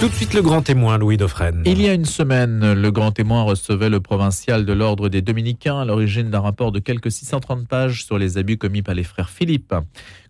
Tout 0.00 0.08
de 0.08 0.14
suite 0.14 0.32
le 0.32 0.40
grand 0.40 0.62
témoin, 0.62 0.96
Louis 0.96 1.18
Dauphren. 1.18 1.62
Il 1.66 1.82
y 1.82 1.86
a 1.86 1.92
une 1.92 2.06
semaine, 2.06 2.72
le 2.72 2.90
grand 2.90 3.12
témoin 3.12 3.42
recevait 3.42 3.90
le 3.90 4.00
provincial 4.00 4.64
de 4.64 4.72
l'ordre 4.72 5.10
des 5.10 5.20
Dominicains 5.20 5.78
à 5.78 5.84
l'origine 5.84 6.30
d'un 6.30 6.40
rapport 6.40 6.72
de 6.72 6.78
quelques 6.78 7.12
630 7.12 7.68
pages 7.68 8.06
sur 8.06 8.16
les 8.16 8.38
abus 8.38 8.56
commis 8.56 8.80
par 8.80 8.94
les 8.94 9.04
frères 9.04 9.28
Philippe. 9.28 9.74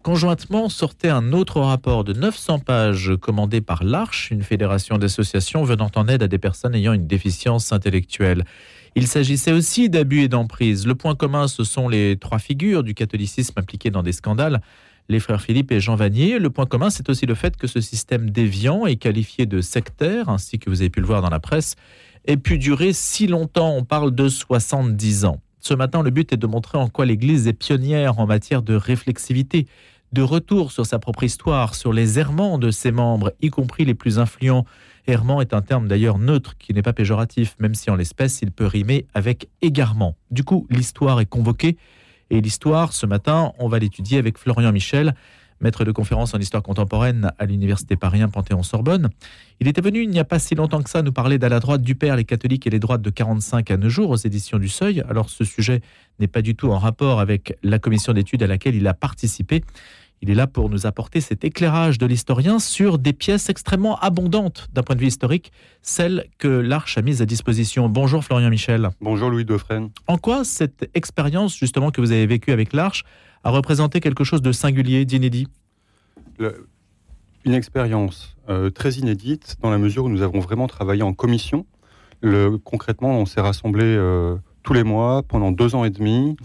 Conjointement 0.03 0.69
sortait 0.69 1.09
un 1.09 1.33
autre 1.33 1.61
rapport 1.61 2.03
de 2.03 2.13
900 2.13 2.59
pages 2.59 3.13
commandé 3.21 3.61
par 3.61 3.85
l'Arche, 3.85 4.33
une 4.33 4.43
fédération 4.43 4.99
d'associations 4.99 5.63
venant 5.63 5.91
en 5.95 6.09
aide 6.09 6.25
à 6.25 6.27
des 6.27 6.39
personnes 6.39 6.75
ayant 6.75 6.93
une 6.93 7.07
déficience 7.07 7.73
intellectuelle. 7.73 8.45
Il 8.97 9.07
s'agissait 9.07 9.53
aussi 9.53 9.89
d'abus 9.89 10.23
et 10.23 10.29
d'emprise. 10.29 10.85
Le 10.85 10.97
point 10.97 11.15
commun, 11.15 11.47
ce 11.47 11.63
sont 11.63 11.89
les 11.89 12.17
trois 12.17 12.41
figures 12.41 12.83
du 12.83 12.95
catholicisme 12.95 13.55
impliquées 13.57 13.91
dans 13.91 14.03
des 14.03 14.11
scandales 14.13 14.63
les 15.09 15.21
frères 15.21 15.41
Philippe 15.41 15.73
et 15.73 15.81
Jean 15.81 15.97
Vanier. 15.97 16.39
Le 16.39 16.51
point 16.51 16.67
commun, 16.67 16.91
c'est 16.91 17.09
aussi 17.09 17.27
le 17.27 17.35
fait 17.35 17.57
que 17.57 17.67
ce 17.67 17.81
système 17.81 18.31
déviant 18.31 18.87
est 18.87 18.97
qualifié 18.97 19.47
de 19.47 19.61
sectaire, 19.61 20.29
ainsi 20.29 20.59
que 20.59 20.71
vous 20.71 20.83
avez 20.83 20.91
pu 20.91 21.01
le 21.01 21.07
voir 21.07 21.23
dans 21.23 21.31
la 21.31 21.41
presse, 21.41 21.77
ait 22.27 22.37
pu 22.37 22.59
durer 22.59 22.93
si 22.93 23.27
longtemps. 23.27 23.75
On 23.75 23.85
parle 23.85 24.15
de 24.15 24.29
70 24.29 25.25
ans. 25.25 25.41
Ce 25.61 25.75
matin, 25.75 26.03
le 26.03 26.11
but 26.11 26.33
est 26.33 26.37
de 26.37 26.47
montrer 26.47 26.79
en 26.79 26.89
quoi 26.89 27.07
l'Église 27.07 27.47
est 27.47 27.53
pionnière 27.53 28.19
en 28.19 28.27
matière 28.27 28.63
de 28.63 28.75
réflexivité, 28.75 29.67
de 30.13 30.23
retour 30.23 30.73
sur 30.73 30.87
sa 30.87 30.99
propre 30.99 31.23
histoire, 31.23 31.75
sur 31.75 31.93
les 31.93 32.19
errements 32.19 32.59
de 32.59 32.71
ses 32.71 32.91
membres, 32.91 33.33
y 33.41 33.51
compris 33.51 33.85
les 33.85 33.95
plus 33.95 34.19
influents. 34.19 34.65
Errement 35.07 35.41
est 35.41 35.55
un 35.55 35.63
terme 35.63 35.87
d'ailleurs 35.87 36.19
neutre 36.19 36.57
qui 36.59 36.73
n'est 36.73 36.83
pas 36.83 36.93
péjoratif, 36.93 37.57
même 37.59 37.75
si 37.75 37.91
en 37.91 37.97
l'espèce 37.97 38.41
il 38.43 38.51
peut 38.51 38.67
rimer 38.67 39.07
avec 39.15 39.49
égarement. 39.63 40.17
Du 40.31 40.45
coup, 40.45 40.67
l'histoire 40.71 41.21
est 41.21 41.27
convoquée 41.27 41.77
et 42.31 42.41
l'histoire, 42.41 42.93
ce 42.93 43.07
matin, 43.07 43.53
on 43.59 43.69
va 43.69 43.79
l'étudier 43.79 44.19
avec 44.19 44.39
Florian 44.39 44.73
Michel, 44.73 45.15
maître 45.61 45.85
de 45.85 45.93
conférence 45.93 46.33
en 46.35 46.39
histoire 46.39 46.63
contemporaine 46.63 47.33
à 47.39 47.45
l'Université 47.45 47.97
Paris 47.97 48.21
Panthéon-Sorbonne. 48.21 49.11
Il 49.61 49.69
était 49.69 49.81
venu 49.81 50.03
il 50.03 50.11
n'y 50.11 50.19
a 50.19 50.25
pas 50.25 50.39
si 50.39 50.55
longtemps 50.55 50.83
que 50.83 50.89
ça 50.89 51.03
nous 51.03 51.13
parler 51.13 51.39
d'à 51.39 51.49
la 51.49 51.61
droite 51.61 51.83
du 51.83 51.95
Père, 51.95 52.17
les 52.17 52.25
catholiques 52.25 52.67
et 52.67 52.71
les 52.71 52.79
droites 52.79 53.03
de 53.03 53.11
45 53.11 53.71
à 53.71 53.77
nos 53.77 53.89
jours 53.89 54.11
aux 54.11 54.17
éditions 54.17 54.59
du 54.59 54.69
Seuil. 54.69 55.03
Alors 55.09 55.29
ce 55.29 55.45
sujet 55.45 55.83
n'est 56.19 56.29
pas 56.29 56.41
du 56.43 56.55
tout 56.55 56.71
en 56.71 56.79
rapport 56.79 57.21
avec 57.21 57.59
la 57.63 57.79
commission 57.79 58.13
d'études 58.13 58.43
à 58.43 58.47
laquelle 58.47 58.75
il 58.75 58.87
a 58.87 58.95
participé. 58.95 59.63
Il 60.23 60.29
est 60.29 60.35
là 60.35 60.47
pour 60.47 60.69
nous 60.69 60.85
apporter 60.85 61.23
cet 61.23 61.45
éclairage 61.45 61.97
de 61.97 62.05
l'historien 62.05 62.59
sur 62.59 62.99
des 62.99 63.15
pièces 63.15 63.49
extrêmement 63.49 63.99
abondantes 64.01 64.69
d'un 64.75 64.83
point 64.83 64.95
de 64.95 65.01
vue 65.01 65.07
historique, 65.07 65.51
celles 65.81 66.27
que 66.37 66.47
l'Arche 66.47 66.99
a 66.99 67.03
mises 67.03 67.23
à 67.23 67.25
disposition. 67.25 67.89
Bonjour 67.89 68.23
Florian 68.23 68.51
Michel. 68.51 68.91
Bonjour 69.01 69.31
Louis 69.31 69.47
Dauphren. 69.47 69.89
En 70.09 70.19
quoi 70.19 70.45
cette 70.45 70.91
expérience 70.93 71.57
justement 71.57 71.91
que 71.91 72.03
vous 72.03 72.13
avez 72.13 72.27
vécue 72.27 72.53
avec 72.53 72.75
l'Arche 72.75 73.05
a 73.45 73.51
représenté 73.51 74.01
quelque 74.01 74.23
chose 74.23 74.43
de 74.43 74.53
singulier, 74.53 75.07
d'inédit? 75.07 75.49
Une 77.47 77.55
expérience 77.55 78.37
euh, 78.51 78.69
très 78.69 78.93
inédite 78.97 79.57
dans 79.63 79.71
la 79.71 79.79
mesure 79.79 80.05
où 80.05 80.11
nous 80.11 80.21
avons 80.21 80.41
vraiment 80.41 80.67
travaillé 80.67 81.03
en 81.03 81.15
commission. 81.15 81.65
Le, 82.21 82.59
concrètement, 82.59 83.19
on 83.19 83.25
s'est 83.25 83.41
rassemblés 83.41 83.85
euh, 83.85 84.37
tous 84.65 84.75
les 84.75 84.85
mois 84.85 85.23
pendant 85.23 85.51
deux 85.51 85.75
ans 85.75 85.87
et 85.87 85.91
demi 85.91 86.37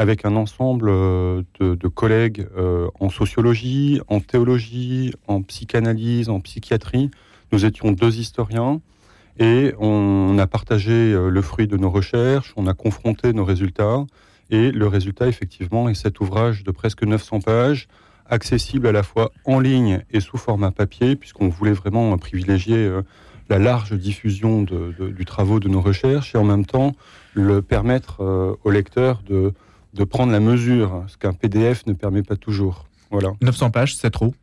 avec 0.00 0.24
un 0.24 0.34
ensemble 0.34 0.88
euh, 0.88 1.42
de, 1.60 1.88
collègues 1.88 2.48
euh, 2.56 2.88
en 3.00 3.10
sociologie, 3.10 4.00
en 4.08 4.20
théologie, 4.20 5.12
en 5.28 5.42
psychanalyse, 5.42 6.30
en 6.30 6.40
psychiatrie. 6.40 7.10
Nous 7.52 7.66
étions 7.66 7.92
deux 7.92 8.18
historiens 8.18 8.80
et 9.38 9.74
on 9.78 10.38
a 10.38 10.46
partagé 10.46 10.92
euh, 11.12 11.28
le 11.28 11.42
fruit 11.42 11.66
de 11.66 11.76
nos 11.76 11.90
recherches, 11.90 12.54
on 12.56 12.66
a 12.66 12.72
confronté 12.72 13.34
nos 13.34 13.44
résultats 13.44 14.06
et 14.48 14.70
le 14.70 14.86
résultat 14.86 15.28
effectivement 15.28 15.90
est 15.90 15.94
cet 15.94 16.20
ouvrage 16.20 16.64
de 16.64 16.70
presque 16.70 17.02
900 17.02 17.42
pages 17.42 17.86
accessible 18.24 18.86
à 18.86 18.92
la 18.92 19.02
fois 19.02 19.32
en 19.44 19.60
ligne 19.60 20.02
et 20.10 20.20
sous 20.20 20.38
format 20.38 20.70
papier 20.70 21.14
puisqu'on 21.14 21.48
voulait 21.48 21.74
vraiment 21.74 22.16
privilégier 22.16 22.90
la 23.50 23.58
large 23.58 23.92
diffusion 23.92 24.62
du 24.62 25.24
travaux 25.26 25.60
de 25.60 25.68
nos 25.68 25.82
recherches 25.82 26.34
et 26.34 26.38
en 26.38 26.44
même 26.44 26.64
temps 26.64 26.92
le 27.34 27.60
permettre 27.60 28.56
aux 28.64 28.70
lecteurs 28.70 29.22
de 29.28 29.52
de 29.94 30.04
prendre 30.04 30.32
la 30.32 30.40
mesure, 30.40 31.04
ce 31.08 31.16
qu'un 31.16 31.32
PDF 31.32 31.86
ne 31.86 31.92
permet 31.92 32.22
pas 32.22 32.36
toujours. 32.36 32.86
Voilà. 33.10 33.32
900 33.42 33.70
pages, 33.70 33.96
c'est 33.96 34.10
trop? 34.10 34.34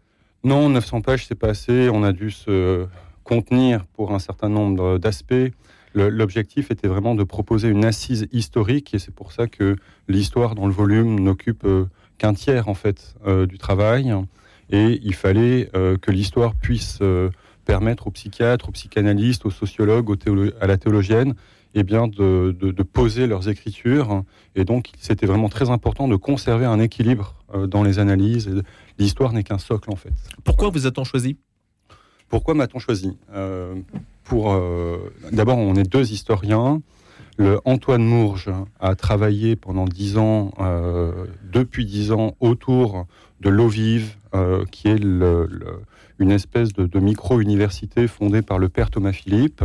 Non, 0.43 0.69
900 0.69 1.01
pages, 1.01 1.25
c'est 1.25 1.35
pas 1.35 1.49
assez. 1.49 1.89
On 1.89 2.03
a 2.03 2.11
dû 2.11 2.31
se 2.31 2.85
contenir 3.23 3.85
pour 3.85 4.13
un 4.13 4.19
certain 4.19 4.49
nombre 4.49 4.97
d'aspects. 4.97 5.51
L'objectif 5.93 6.69
était 6.69 6.87
vraiment 6.87 7.15
de 7.15 7.23
proposer 7.23 7.69
une 7.69 7.83
assise 7.83 8.27
historique 8.31 8.93
et 8.93 8.99
c'est 8.99 9.13
pour 9.13 9.31
ça 9.31 9.47
que 9.47 9.75
l'histoire 10.07 10.53
dans 10.53 10.67
le 10.67 10.73
volume 10.73 11.19
n'occupe 11.19 11.65
euh, 11.65 11.85
qu'un 12.19 12.35
tiers 12.35 12.67
en 12.67 12.75
fait 12.75 13.15
euh, 13.25 13.47
du 13.47 13.57
travail 13.57 14.13
et 14.69 14.99
il 15.01 15.15
fallait 15.15 15.71
euh, 15.75 15.97
que 15.97 16.11
l'histoire 16.11 16.53
puisse 16.53 16.99
permettre 17.65 18.07
aux 18.07 18.11
psychiatres, 18.11 18.69
aux 18.69 18.71
psychanalystes, 18.73 19.45
aux 19.45 19.51
sociologues, 19.51 20.15
à 20.61 20.67
la 20.67 20.77
théologienne 20.77 21.33
eh 21.73 21.83
bien, 21.83 22.07
de, 22.07 22.83
poser 22.83 23.27
leurs 23.27 23.49
écritures. 23.49 24.23
Et 24.55 24.65
donc, 24.65 24.89
c'était 24.99 25.25
vraiment 25.25 25.49
très 25.49 25.69
important 25.69 26.07
de 26.07 26.15
conserver 26.15 26.65
un 26.65 26.79
équilibre 26.79 27.35
euh, 27.53 27.67
dans 27.67 27.83
les 27.83 27.99
analyses. 27.99 28.49
L'histoire 28.97 29.33
n'est 29.33 29.43
qu'un 29.43 29.59
socle, 29.59 29.91
en 29.91 29.95
fait. 29.95 30.13
Pourquoi 30.43 30.69
vous 30.69 30.87
a-t-on 30.87 31.03
choisi? 31.03 31.37
Pourquoi 32.29 32.55
m'a-t-on 32.55 32.79
choisi? 32.79 33.17
Euh, 33.33 33.75
Pour 34.23 34.51
euh, 34.51 35.13
D'abord, 35.31 35.57
on 35.57 35.75
est 35.75 35.89
deux 35.89 36.11
historiens. 36.11 36.81
Le 37.37 37.59
Antoine 37.65 38.03
Mourge 38.03 38.49
a 38.79 38.95
travaillé 38.95 39.55
pendant 39.55 39.85
dix 39.85 40.17
ans, 40.17 40.53
depuis 41.43 41.85
dix 41.85 42.11
ans, 42.11 42.35
autour 42.39 43.05
de 43.41 43.49
l'eau 43.49 43.67
vive, 43.67 44.15
qui 44.71 44.87
est 44.87 44.97
une 44.97 46.31
espèce 46.31 46.73
de, 46.73 46.87
de 46.87 46.99
micro-université 46.99 48.07
fondée 48.07 48.41
par 48.41 48.57
le 48.57 48.69
père 48.69 48.89
Thomas 48.89 49.11
Philippe. 49.11 49.63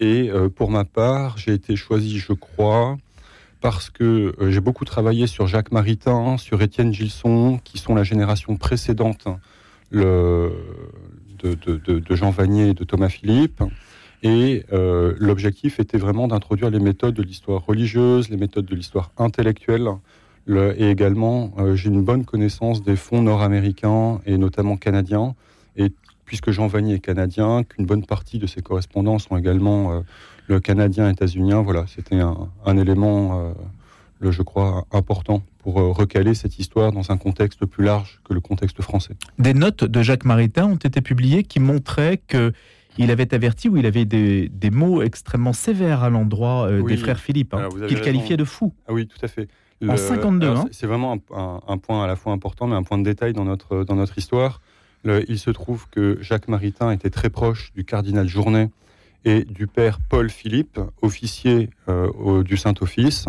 Et 0.00 0.30
euh, 0.30 0.48
pour 0.48 0.70
ma 0.70 0.84
part, 0.84 1.38
j'ai 1.38 1.54
été 1.54 1.76
choisi, 1.76 2.18
je 2.18 2.32
crois, 2.32 2.98
parce 3.60 3.88
que 3.90 4.34
euh, 4.40 4.50
j'ai 4.50 4.60
beaucoup 4.60 4.84
travaillé 4.84 5.26
sur 5.26 5.46
Jacques 5.46 5.72
Maritain, 5.72 6.36
sur 6.36 6.60
Étienne 6.62 6.92
Gilson, 6.92 7.58
qui 7.64 7.78
sont 7.78 7.94
la 7.94 8.02
génération 8.02 8.56
précédente 8.56 9.26
le, 9.90 10.52
de, 11.42 12.14
Jean 12.14 12.30
Vanier 12.30 12.70
et 12.70 12.74
de 12.74 12.84
Thomas 12.84 13.08
Philippe. 13.08 13.62
Et 14.22 14.64
euh, 14.72 15.14
l'objectif 15.18 15.78
était 15.78 15.98
vraiment 15.98 16.28
d'introduire 16.28 16.70
les 16.70 16.80
méthodes 16.80 17.14
de 17.14 17.22
l'histoire 17.22 17.64
religieuse, 17.64 18.28
les 18.28 18.36
méthodes 18.36 18.66
de 18.66 18.74
l'histoire 18.74 19.12
intellectuelle. 19.18 19.88
et 20.48 20.90
également, 20.90 21.54
j'ai 21.74 21.88
une 21.88 22.02
bonne 22.02 22.24
connaissance 22.24 22.82
des 22.82 22.96
fonds 22.96 23.22
nord-américains 23.22 24.20
et 24.26 24.36
notamment 24.36 24.76
canadiens. 24.76 25.34
Et 25.76 25.92
puisque 26.26 26.50
Jean 26.50 26.66
Vanier 26.66 26.94
est 26.94 26.98
canadien, 26.98 27.62
qu'une 27.62 27.86
bonne 27.86 28.04
partie 28.04 28.38
de 28.38 28.46
ses 28.46 28.60
correspondants 28.60 29.18
sont 29.18 29.36
également 29.36 29.92
euh, 29.92 30.00
le 30.48 30.60
canadien 30.60 31.08
états-unien. 31.08 31.62
Voilà, 31.62 31.86
c'était 31.86 32.20
un, 32.20 32.76
élément, 32.76 33.40
euh, 33.40 33.52
le, 34.18 34.32
je 34.32 34.42
crois, 34.42 34.84
important 34.92 35.42
pour 35.58 35.80
euh, 35.80 35.92
recaler 35.92 36.34
cette 36.34 36.58
histoire 36.58 36.92
dans 36.92 37.10
un 37.10 37.16
contexte 37.16 37.64
plus 37.64 37.84
large 37.84 38.20
que 38.24 38.34
le 38.34 38.40
contexte 38.40 38.82
français. 38.82 39.14
Des 39.38 39.54
notes 39.54 39.84
de 39.84 40.02
Jacques 40.02 40.24
Maritain 40.24 40.66
ont 40.66 40.76
été 40.76 41.00
publiées 41.00 41.44
qui 41.44 41.60
montraient 41.60 42.18
que 42.18 42.52
il 42.98 43.10
avait 43.10 43.34
averti 43.34 43.68
ou 43.68 43.76
il 43.76 43.84
avait 43.84 44.06
des, 44.06 44.70
mots 44.72 45.02
extrêmement 45.02 45.52
sévères 45.52 46.02
à 46.02 46.08
l'endroit 46.08 46.70
des 46.80 46.96
frères 46.96 47.20
Philippe, 47.20 47.52
hein, 47.52 47.68
qu'il 47.88 48.00
qualifiait 48.00 48.38
de 48.38 48.44
fous. 48.44 48.72
Ah 48.88 48.94
oui, 48.94 49.06
tout 49.06 49.18
à 49.22 49.28
fait. 49.28 49.48
en 49.86 49.98
52, 49.98 50.46
hein. 50.46 50.64
C'est 50.70 50.86
vraiment 50.86 51.18
un, 51.34 51.60
un, 51.68 51.76
point 51.76 52.02
à 52.02 52.06
la 52.06 52.16
fois 52.16 52.32
important, 52.32 52.66
mais 52.66 52.74
un 52.74 52.82
point 52.82 52.96
de 52.96 53.02
détail 53.02 53.34
dans 53.34 53.44
notre, 53.44 53.84
dans 53.84 53.96
notre 53.96 54.16
histoire 54.16 54.62
il 55.28 55.38
se 55.38 55.50
trouve 55.50 55.88
que 55.90 56.18
Jacques 56.20 56.48
Maritain 56.48 56.90
était 56.90 57.10
très 57.10 57.30
proche 57.30 57.72
du 57.74 57.84
cardinal 57.84 58.28
Journet 58.28 58.70
et 59.24 59.44
du 59.44 59.66
père 59.66 59.98
Paul 60.00 60.30
Philippe, 60.30 60.80
officier 61.02 61.70
euh, 61.88 62.42
du 62.42 62.56
Saint-Office. 62.56 63.26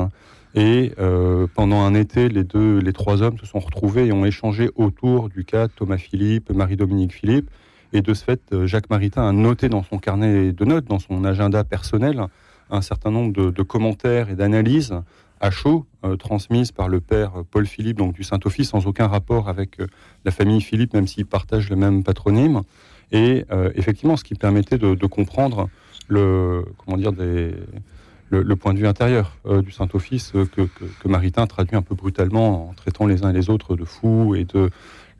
Et 0.55 0.93
euh, 0.99 1.47
pendant 1.53 1.81
un 1.81 1.93
été, 1.93 2.29
les 2.29 2.43
deux, 2.43 2.79
les 2.79 2.93
trois 2.93 3.21
hommes 3.21 3.37
se 3.37 3.45
sont 3.45 3.59
retrouvés 3.59 4.05
et 4.05 4.11
ont 4.11 4.25
échangé 4.25 4.69
autour 4.75 5.29
du 5.29 5.43
cas 5.43 5.67
Thomas 5.67 5.97
Philippe, 5.97 6.51
Marie-Dominique 6.51 7.13
Philippe. 7.13 7.49
Et 7.93 8.01
de 8.01 8.13
ce 8.13 8.23
fait, 8.23 8.41
euh, 8.53 8.67
Jacques 8.67 8.89
Maritain 8.89 9.27
a 9.27 9.31
noté 9.31 9.69
dans 9.69 9.83
son 9.83 9.97
carnet 9.97 10.51
de 10.51 10.65
notes, 10.65 10.85
dans 10.85 10.99
son 10.99 11.23
agenda 11.25 11.63
personnel, 11.63 12.21
un 12.69 12.81
certain 12.81 13.11
nombre 13.11 13.51
de 13.51 13.63
commentaires 13.63 14.29
et 14.29 14.35
d'analyses 14.35 14.93
à 15.39 15.51
chaud, 15.51 15.85
euh, 16.03 16.15
transmise 16.15 16.71
par 16.71 16.89
le 16.89 16.99
père 16.99 17.31
Paul 17.51 17.65
Philippe, 17.65 17.97
donc 17.97 18.13
du 18.13 18.23
Saint-Office, 18.23 18.69
sans 18.69 18.87
aucun 18.87 19.07
rapport 19.07 19.49
avec 19.49 19.79
euh, 19.79 19.87
la 20.25 20.31
famille 20.31 20.61
Philippe, 20.61 20.93
même 20.93 21.07
s'ils 21.07 21.25
partagent 21.25 21.69
le 21.69 21.75
même 21.75 22.03
patronyme. 22.03 22.61
Et 23.11 23.45
euh, 23.51 23.71
effectivement, 23.75 24.17
ce 24.17 24.23
qui 24.23 24.35
permettait 24.35 24.77
de, 24.77 24.93
comprendre 25.05 25.69
le, 26.07 26.65
comment 26.77 26.97
dire, 26.97 27.11
le, 28.29 28.55
point 28.55 28.73
de 28.73 28.79
vue 28.79 28.87
intérieur 28.87 29.37
du 29.45 29.71
Saint-Office 29.71 30.33
que, 30.51 30.61
que, 30.63 31.07
Maritain 31.07 31.47
traduit 31.47 31.77
un 31.77 31.81
peu 31.81 31.95
brutalement 31.95 32.69
en 32.69 32.73
traitant 32.73 33.05
les 33.05 33.23
uns 33.23 33.29
et 33.29 33.33
les 33.33 33.49
autres 33.49 33.75
de 33.75 33.85
fous 33.85 34.35
et 34.35 34.43
de 34.43 34.69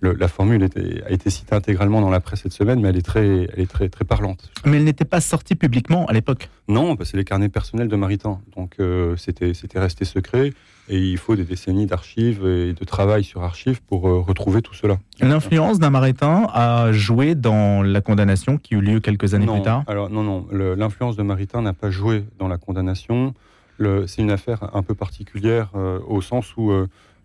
la 0.01 0.27
formule 0.27 0.63
a 0.63 1.11
été 1.11 1.29
citée 1.29 1.55
intégralement 1.55 2.01
dans 2.01 2.09
la 2.09 2.19
presse 2.19 2.41
cette 2.43 2.53
semaine, 2.53 2.79
mais 2.79 2.89
elle 2.89 2.97
est 2.97 3.05
très, 3.05 3.47
elle 3.53 3.59
est 3.59 3.69
très, 3.69 3.89
très 3.89 4.05
parlante. 4.05 4.51
Mais 4.65 4.77
elle 4.77 4.83
n'était 4.83 5.05
pas 5.05 5.21
sortie 5.21 5.55
publiquement 5.55 6.05
à 6.05 6.13
l'époque 6.13 6.49
Non, 6.67 6.95
c'est 7.03 7.17
les 7.17 7.23
carnets 7.23 7.49
personnels 7.49 7.87
de 7.87 7.95
Maritain. 7.95 8.39
Donc 8.55 8.75
euh, 8.79 9.15
c'était 9.17 9.53
resté 9.79 10.05
secret. 10.05 10.53
Et 10.89 10.99
il 10.99 11.17
faut 11.17 11.35
des 11.35 11.43
décennies 11.43 11.85
d'archives 11.85 12.45
et 12.45 12.71
de 12.71 12.85
travail 12.85 13.23
sur 13.25 13.43
archives 13.43 13.81
pour 13.81 14.07
euh, 14.07 14.19
retrouver 14.19 14.61
tout 14.61 14.73
cela. 14.73 14.97
L'influence 15.19 15.79
d'un 15.79 15.89
Maritain 15.89 16.47
a 16.53 16.93
joué 16.93 17.35
dans 17.35 17.81
la 17.81 17.99
condamnation 17.99 18.57
qui 18.57 18.75
eut 18.75 18.81
lieu 18.81 19.01
quelques 19.01 19.33
années 19.33 19.47
plus 19.47 19.63
tard 19.63 19.83
Alors 19.87 20.09
non, 20.09 20.23
non. 20.23 20.47
L'influence 20.51 21.17
de 21.17 21.23
Maritain 21.23 21.61
n'a 21.61 21.73
pas 21.73 21.89
joué 21.89 22.23
dans 22.39 22.47
la 22.47 22.57
condamnation. 22.57 23.33
C'est 23.79 24.21
une 24.21 24.31
affaire 24.31 24.69
un 24.73 24.81
peu 24.81 24.95
particulière 24.95 25.71
euh, 25.75 25.99
au 26.07 26.21
sens 26.21 26.55
où 26.55 26.71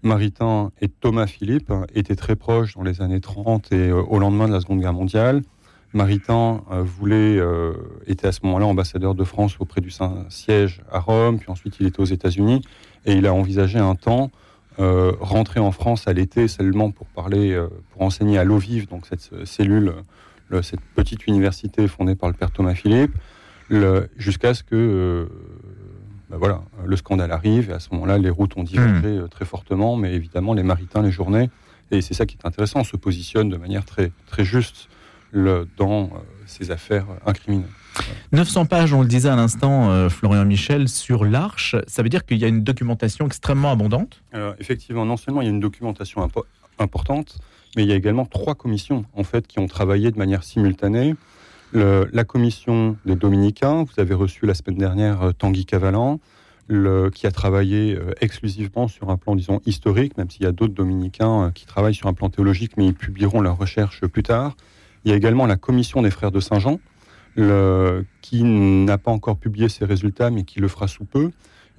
Maritain 0.02 0.72
et 0.80 0.88
Thomas 0.88 1.26
Philippe 1.26 1.72
étaient 1.94 2.16
très 2.16 2.34
proches 2.34 2.74
dans 2.74 2.82
les 2.82 3.00
années 3.00 3.20
30 3.20 3.70
et 3.72 3.88
euh, 3.88 4.02
au 4.02 4.18
lendemain 4.18 4.48
de 4.48 4.52
la 4.52 4.60
Seconde 4.60 4.80
Guerre 4.80 4.92
mondiale. 4.92 5.42
Maritain 5.94 6.62
euh, 6.72 6.82
voulait, 6.82 7.38
euh, 7.38 7.74
était 8.06 8.26
à 8.26 8.32
ce 8.32 8.40
moment-là 8.44 8.66
ambassadeur 8.66 9.14
de 9.14 9.24
France 9.24 9.56
auprès 9.60 9.80
du 9.80 9.90
Saint-Siège 9.90 10.82
à 10.90 10.98
Rome, 10.98 11.38
puis 11.38 11.50
ensuite 11.50 11.76
il 11.78 11.86
était 11.86 12.00
aux 12.00 12.06
États-Unis, 12.06 12.62
et 13.06 13.12
il 13.12 13.26
a 13.26 13.34
envisagé 13.34 13.78
un 13.78 13.94
temps 13.94 14.30
rentrer 14.78 15.60
en 15.60 15.70
France 15.70 16.08
à 16.08 16.14
l'été 16.14 16.48
seulement 16.48 16.90
pour 16.90 17.06
parler, 17.08 17.62
pour 17.90 18.02
enseigner 18.02 18.38
à 18.38 18.44
l'eau 18.44 18.56
vive, 18.56 18.88
donc 18.88 19.04
cette 19.06 19.44
cellule, 19.44 19.92
cette 20.62 20.80
petite 20.96 21.26
université 21.26 21.86
fondée 21.88 22.14
par 22.14 22.30
le 22.30 22.34
père 22.34 22.50
Thomas 22.50 22.74
Philippe, 22.74 23.12
jusqu'à 24.16 24.54
ce 24.54 24.62
que 24.62 25.28
ben 26.32 26.38
voilà, 26.38 26.62
le 26.86 26.96
scandale 26.96 27.30
arrive 27.30 27.68
et 27.70 27.74
à 27.74 27.78
ce 27.78 27.90
moment-là, 27.92 28.16
les 28.16 28.30
routes 28.30 28.56
ont 28.56 28.62
divergé 28.62 29.06
hmm. 29.06 29.24
euh, 29.24 29.28
très 29.28 29.44
fortement, 29.44 29.96
mais 29.96 30.14
évidemment, 30.14 30.54
les 30.54 30.62
maritains, 30.62 31.02
les 31.02 31.10
journées, 31.10 31.50
et 31.90 32.00
c'est 32.00 32.14
ça 32.14 32.24
qui 32.24 32.38
est 32.42 32.46
intéressant, 32.46 32.80
on 32.80 32.84
se 32.84 32.96
positionne 32.96 33.50
de 33.50 33.58
manière 33.58 33.84
très, 33.84 34.12
très 34.26 34.42
juste 34.42 34.88
le, 35.30 35.68
dans 35.76 36.04
euh, 36.04 36.08
ces 36.46 36.70
affaires 36.70 37.04
incriminées. 37.26 37.66
900 38.32 38.64
pages, 38.64 38.94
on 38.94 39.02
le 39.02 39.08
disait 39.08 39.28
à 39.28 39.36
l'instant, 39.36 39.90
euh, 39.90 40.08
Florian 40.08 40.46
Michel, 40.46 40.88
sur 40.88 41.26
l'Arche. 41.26 41.76
Ça 41.86 42.02
veut 42.02 42.08
dire 42.08 42.24
qu'il 42.24 42.38
y 42.38 42.46
a 42.46 42.48
une 42.48 42.64
documentation 42.64 43.26
extrêmement 43.26 43.70
abondante? 43.70 44.22
Alors, 44.32 44.54
Effectivement, 44.58 45.04
non 45.04 45.18
seulement 45.18 45.42
il 45.42 45.44
y 45.44 45.48
a 45.48 45.50
une 45.50 45.60
documentation 45.60 46.26
importante, 46.78 47.38
mais 47.76 47.82
il 47.82 47.90
y 47.90 47.92
a 47.92 47.96
également 47.96 48.24
trois 48.24 48.54
commissions 48.54 49.04
en 49.14 49.22
fait 49.22 49.46
qui 49.46 49.58
ont 49.58 49.66
travaillé 49.66 50.10
de 50.10 50.16
manière 50.16 50.44
simultanée 50.44 51.14
la 51.74 52.24
commission 52.24 52.96
des 53.04 53.16
Dominicains, 53.16 53.84
vous 53.84 54.00
avez 54.00 54.14
reçu 54.14 54.46
la 54.46 54.54
semaine 54.54 54.78
dernière 54.78 55.22
euh, 55.22 55.32
Tanguy 55.32 55.64
Cavalan, 55.64 56.20
qui 56.68 57.26
a 57.26 57.30
travaillé 57.30 57.94
euh, 57.94 58.12
exclusivement 58.20 58.88
sur 58.88 59.10
un 59.10 59.16
plan, 59.16 59.36
disons, 59.36 59.60
historique, 59.66 60.16
même 60.16 60.30
s'il 60.30 60.44
y 60.44 60.46
a 60.46 60.52
d'autres 60.52 60.72
dominicains 60.72 61.46
euh, 61.46 61.50
qui 61.50 61.66
travaillent 61.66 61.94
sur 61.94 62.08
un 62.08 62.14
plan 62.14 62.30
théologique, 62.30 62.72
mais 62.76 62.86
ils 62.86 62.94
publieront 62.94 63.40
leurs 63.40 63.58
recherches 63.58 64.00
plus 64.06 64.22
tard. 64.22 64.56
Il 65.04 65.10
y 65.10 65.14
a 65.14 65.16
également 65.16 65.46
la 65.46 65.56
commission 65.56 66.00
des 66.00 66.10
frères 66.10 66.30
de 66.30 66.40
Saint-Jean, 66.40 66.78
qui 68.20 68.44
n'a 68.44 68.98
pas 68.98 69.10
encore 69.10 69.38
publié 69.38 69.68
ses 69.68 69.84
résultats, 69.84 70.30
mais 70.30 70.44
qui 70.44 70.60
le 70.60 70.68
fera 70.68 70.86
sous 70.86 71.04
peu. 71.04 71.30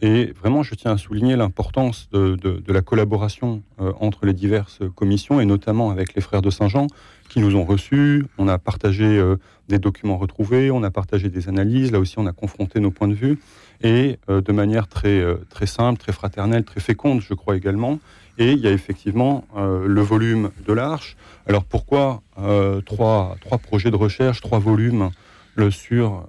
Et 0.06 0.34
vraiment, 0.38 0.64
je 0.64 0.76
tiens 0.76 0.92
à 0.92 0.98
souligner 0.98 1.38
l'importance 1.38 2.10
de, 2.12 2.62
la 2.68 2.82
collaboration 2.82 3.64
entre 3.80 4.26
les 4.26 4.34
diverses 4.34 4.80
commissions, 4.96 5.40
et 5.40 5.46
notamment 5.46 5.92
avec 5.92 6.14
les 6.14 6.22
frères 6.22 6.42
de 6.42 6.50
Saint-Jean, 6.50 6.88
qui 7.34 7.40
nous 7.40 7.56
ont 7.56 7.66
reçus. 7.66 8.26
On 8.38 8.48
a 8.48 8.60
partagé 8.60 9.06
euh, 9.06 9.38
des 9.68 9.80
documents 9.80 10.18
retrouvés, 10.18 10.70
on 10.70 10.84
a 10.84 10.92
partagé 10.92 11.30
des 11.30 11.50
analyses. 11.50 11.92
Là 11.92 12.00
aussi, 12.00 12.20
on 12.20 12.28
a 12.28 12.32
confronté 12.32 12.80
nos 12.80 12.92
points 12.92 13.08
de 13.08 13.16
vue 13.16 13.40
et 13.82 14.20
euh, 14.30 14.40
de 14.40 14.52
manière 14.52 14.88
très, 14.88 15.20
euh, 15.20 15.38
très 15.50 15.66
simple, 15.66 16.00
très 16.00 16.12
fraternelle, 16.12 16.64
très 16.64 16.80
féconde, 16.80 17.22
je 17.22 17.34
crois 17.34 17.56
également. 17.56 18.00
Et 18.38 18.52
il 18.52 18.60
y 18.60 18.68
a 18.68 18.72
effectivement 18.72 19.46
le 19.56 20.02
volume 20.02 20.50
de 20.66 20.74
l'Arche. 20.74 21.16
Alors 21.46 21.64
pourquoi 21.64 22.24
trois, 22.84 23.36
trois 23.42 23.60
projets 23.60 23.92
de 23.92 23.96
recherche, 23.96 24.42
trois 24.42 24.58
volumes 24.58 25.12
sur, 25.70 26.26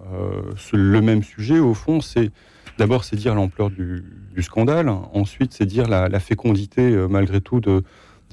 le 0.74 1.00
même 1.00 1.22
sujet 1.22 1.60
Au 1.60 1.72
fond, 1.72 2.02
c'est 2.02 2.30
d'abord 2.78 3.04
c'est 3.04 3.16
dire 3.16 3.34
l'ampleur 3.34 3.70
du, 3.70 4.02
scandale. 4.40 4.88
Ensuite, 4.88 5.52
c'est 5.52 5.66
dire 5.66 5.88
la, 5.88 6.20
fécondité 6.20 6.90
malgré 7.08 7.40
tout 7.40 7.60
de, 7.60 7.84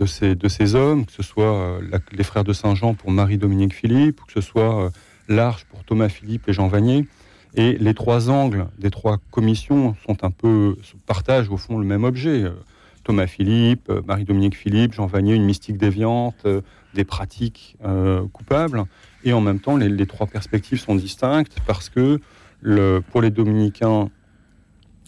ces, 0.06 0.76
hommes, 0.76 1.06
que 1.06 1.12
ce 1.12 1.24
soit 1.24 1.54
euh, 1.54 2.00
les 2.12 2.24
frères 2.24 2.44
de 2.44 2.54
Saint-Jean 2.54 2.94
pour 2.94 3.12
Marie-Dominique 3.12 3.74
Philippe, 3.74 4.22
ou 4.22 4.26
que 4.26 4.34
ce 4.34 4.42
soit 4.42 4.86
euh, 4.86 4.90
l'Arche 5.28 5.66
pour 5.66 5.84
Thomas 5.84 6.10
Philippe 6.10 6.48
et 6.48 6.54
Jean 6.54 6.68
Vanier. 6.68 7.06
Et 7.56 7.78
les 7.78 7.94
trois 7.94 8.30
angles 8.30 8.68
des 8.80 8.90
trois 8.90 9.18
commissions 9.30 9.96
sont 10.06 10.24
un 10.24 10.32
peu, 10.32 10.78
partagent 11.06 11.50
au 11.50 11.58
fond 11.58 11.78
le 11.78 11.86
même 11.86 12.04
objet. 12.04 12.44
Euh, 12.44 12.52
Thomas 13.04 13.28
Philippe, 13.28 13.92
Marie-Dominique 14.06 14.56
Philippe, 14.56 14.94
Jean 14.94 15.08
Vanier, 15.08 15.34
une 15.34 15.44
mystique 15.44 15.76
déviante, 15.76 16.46
des 16.94 17.04
pratiques 17.04 17.76
coupables. 18.32 18.84
Et 19.24 19.34
en 19.34 19.42
même 19.42 19.60
temps, 19.60 19.76
les, 19.76 20.06
trois 20.06 20.28
perspectives 20.28 20.80
sont 20.80 20.94
distinctes 20.94 21.58
parce 21.66 21.90
que 21.90 22.20
pour 23.10 23.24
les 23.24 23.32
dominicains, 23.32 24.12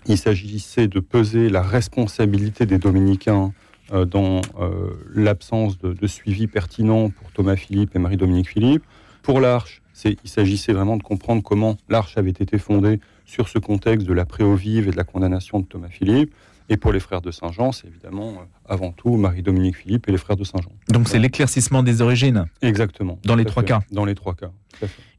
il 0.07 0.17
s'agissait 0.17 0.88
de 0.88 1.00
peser 1.00 1.50
la 1.50 1.61
responsabilité 1.61 2.65
des 2.65 2.77
dominicains 2.77 3.53
euh, 3.91 4.05
dans 4.05 4.41
euh, 4.59 4.91
l'absence 5.13 5.77
de, 5.77 6.07
suivi 6.07 6.47
pertinent 6.47 7.09
pour 7.09 7.31
Thomas 7.31 7.55
Philippe 7.55 7.95
et 7.95 8.00
Marie-Dominique 8.00 8.50
Philippe. 8.50 8.83
Pour 9.21 9.39
l'Arche, 9.39 9.81
il 10.05 10.29
s'agissait 10.29 10.73
vraiment 10.73 10.97
de 10.97 11.03
comprendre 11.03 11.44
comment 11.44 11.77
l'Arche 11.89 12.17
avait 12.17 12.31
été 12.31 12.57
fondée 12.57 13.00
sur 13.25 13.47
ce 13.47 13.59
contexte 13.59 14.07
de 14.07 14.13
la 14.13 14.25
préovive 14.25 14.88
et 14.88 14.91
de 14.91 14.97
la 14.97 15.03
condamnation 15.03 15.59
de 15.59 15.65
Thomas 15.65 15.89
Philippe. 15.89 16.33
Et 16.69 16.77
pour 16.77 16.92
les 16.92 17.00
frères 17.00 17.21
de 17.21 17.31
Saint-Jean, 17.31 17.71
c'est 17.71 17.88
évidemment 17.88 18.30
euh, 18.31 18.45
avant 18.65 18.92
tout 18.92 19.15
Marie-Dominique 19.18 19.77
Philippe 19.77 20.07
et 20.07 20.12
les 20.12 20.18
frères 20.18 20.38
de 20.38 20.44
Saint-Jean. 20.44 20.71
Donc 20.89 21.07
c'est 21.07 21.19
l'éclaircissement 21.19 21.83
des 21.83 22.01
origines 22.01 22.45
Exactement. 22.62 23.19
Dans 23.25 23.36
les 23.36 23.45
trois 23.45 23.63
cas 23.63 23.81
Dans 23.92 24.06
les 24.06 24.15
trois 24.15 24.36
cas. 24.36 24.51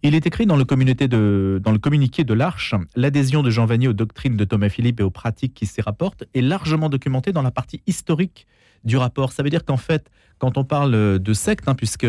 Il 0.03 0.15
est 0.15 0.27
écrit 0.27 0.47
dans 0.47 0.57
le, 0.57 0.65
de, 0.65 1.61
dans 1.63 1.73
le 1.73 1.79
communiqué 1.79 2.25
de 2.25 2.35
l'Arche, 2.35 2.75
l'adhésion 2.97 3.43
de 3.43 3.51
Jean 3.51 3.67
Vanier 3.67 3.89
aux 3.89 3.93
doctrines 3.93 4.37
de 4.37 4.45
Thomas 4.45 4.69
Philippe 4.69 5.01
et 5.01 5.03
aux 5.03 5.11
pratiques 5.11 5.55
qui 5.55 5.67
s'y 5.67 5.81
rapportent 5.81 6.25
est 6.35 6.41
largement 6.41 6.89
documentée 6.89 7.33
dans 7.33 7.43
la 7.43 7.51
partie 7.51 7.83
historique 7.87 8.47
du 8.85 8.97
rapport. 8.97 9.33
Ça 9.33 9.43
veut 9.43 9.51
dire 9.51 9.65
qu'en 9.65 9.77
fait, 9.77 10.11
quand 10.39 10.59
on 10.59 10.65
parle 10.65 11.19
de 11.19 11.33
secte, 11.33 11.69
hein, 11.69 11.75
puisque 11.75 12.07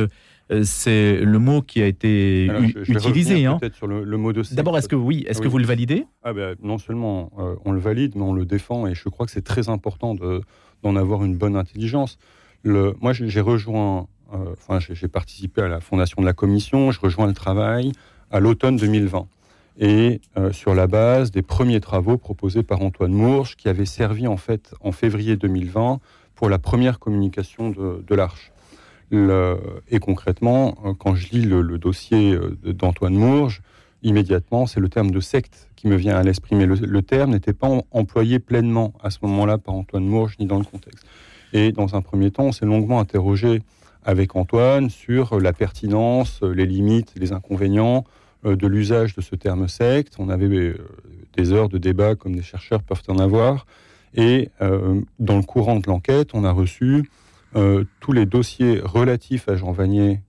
c'est 0.64 1.22
le 1.22 1.40
mot 1.40 1.62
qui 1.62 1.82
a 1.82 1.88
été 1.88 2.48
utilisé. 2.88 3.46
Hein. 3.46 3.58
Peut-être 3.60 3.76
sur 3.76 3.88
le, 3.88 4.06
mot 4.18 4.34
de. 4.34 4.44
D'abord, 4.54 4.78
est-ce 4.78 4.88
que 4.88 4.96
oui, 4.96 5.26
est-ce 5.28 5.42
que 5.42 5.48
vous 5.48 5.58
le 5.58 5.66
validez? 5.66 6.06
Ah 6.24 6.34
ben, 6.34 6.56
Non 6.62 6.78
seulement 6.78 7.32
euh, 7.40 7.56
on 7.66 7.72
le 7.72 7.80
valide, 7.80 8.14
mais 8.16 8.24
on 8.24 8.34
le 8.34 8.46
défend, 8.46 8.88
et 8.88 8.94
je 8.94 9.10
crois 9.10 9.26
que 9.26 9.32
c'est 9.32 9.44
très 9.44 9.70
important 9.70 10.16
d'en 10.84 10.96
avoir 10.96 11.24
une 11.24 11.36
bonne 11.36 11.56
intelligence. 11.56 12.18
Le, 12.64 12.96
moi, 13.02 13.14
j'ai 13.14 13.42
rejoint, 13.42 14.08
euh, 14.34 14.54
enfin, 14.54 14.80
j'ai 14.80 15.08
participé 15.08 15.62
à 15.62 15.68
la 15.68 15.80
fondation 15.80 16.22
de 16.22 16.28
la 16.28 16.34
commission, 16.34 16.92
je 16.92 17.00
rejoins 17.00 17.28
le 17.28 17.34
travail 17.34 17.92
à 18.32 18.40
l'automne 18.40 18.76
2020 18.78 19.28
et 19.78 20.22
sur 20.54 20.74
la 20.74 20.88
base 20.88 21.32
des 21.32 21.42
premiers 21.42 21.82
travaux 21.82 22.18
proposés 22.18 22.64
par 22.64 22.82
Antoine 22.82 23.12
Mourge, 23.12 23.58
qui 23.58 23.68
avait 23.68 23.86
servi 23.86 24.26
en 24.26 24.38
fait 24.38 24.74
en 24.80 24.94
février 24.94 25.36
2020 25.36 26.00
pour 26.36 26.50
la 26.50 26.60
première 26.60 27.00
communication 27.00 27.72
de, 27.72 28.16
l'Arche. 28.16 28.52
Et 29.12 30.00
concrètement, 30.00 30.76
euh, 30.86 30.94
quand 30.98 31.16
je 31.16 31.30
lis 31.30 31.42
le, 31.42 31.78
dossier 31.78 32.34
euh, 32.34 32.58
d'Antoine 32.64 33.14
Mourge, 33.14 33.62
immédiatement, 34.04 34.66
c'est 34.66 34.80
le 34.80 34.90
terme 34.90 35.12
de 35.12 35.20
secte 35.20 35.70
qui 35.76 35.88
me 35.88 35.96
vient 35.96 36.16
à 36.16 36.24
l'esprit. 36.24 36.56
Mais 36.56 36.66
le, 36.66 37.02
terme 37.02 37.32
n'était 37.32 37.54
pas 37.54 37.70
employé 37.92 38.40
pleinement 38.40 38.94
à 39.04 39.10
ce 39.10 39.20
moment-là 39.24 39.58
par 39.58 39.76
Antoine 39.76 40.06
Mourge, 40.06 40.36
ni 40.40 40.46
dans 40.46 40.58
le 40.58 40.66
contexte. 40.66 41.06
Et 41.54 41.72
dans 41.72 41.96
un 41.96 42.02
premier 42.02 42.32
temps, 42.32 42.46
on 42.46 42.52
s'est 42.52 42.66
longuement 42.66 43.00
interrogé 43.00 43.62
avec 44.04 44.36
Antoine 44.36 44.90
sur 44.90 45.40
la 45.40 45.54
pertinence, 45.54 46.42
les 46.42 46.66
limites, 46.66 47.14
les 47.16 47.32
inconvénients 47.32 48.04
euh, 48.46 48.56
de 48.56 48.68
l'usage 48.68 49.16
de 49.16 49.22
ce 49.22 49.36
terme 49.36 49.68
secte. 49.68 50.16
On 50.20 50.30
avait 50.30 50.76
des 51.36 51.52
heures 51.52 51.70
de 51.70 51.78
débat 51.78 52.16
comme 52.16 52.36
des 52.36 52.44
chercheurs 52.44 52.84
peuvent 52.84 53.04
en 53.08 53.18
avoir. 53.18 53.66
Et 54.18 54.50
dans 55.20 55.36
le 55.36 55.42
courant 55.42 55.76
de 55.76 55.88
l'enquête, 55.88 56.30
on 56.34 56.46
a 56.46 56.52
reçu 56.52 57.10
tous 58.00 58.12
les 58.12 58.26
dossiers 58.26 58.82
relatifs 58.84 59.48
à 59.48 59.56
Jean 59.56 59.72
Vanier 59.72 60.22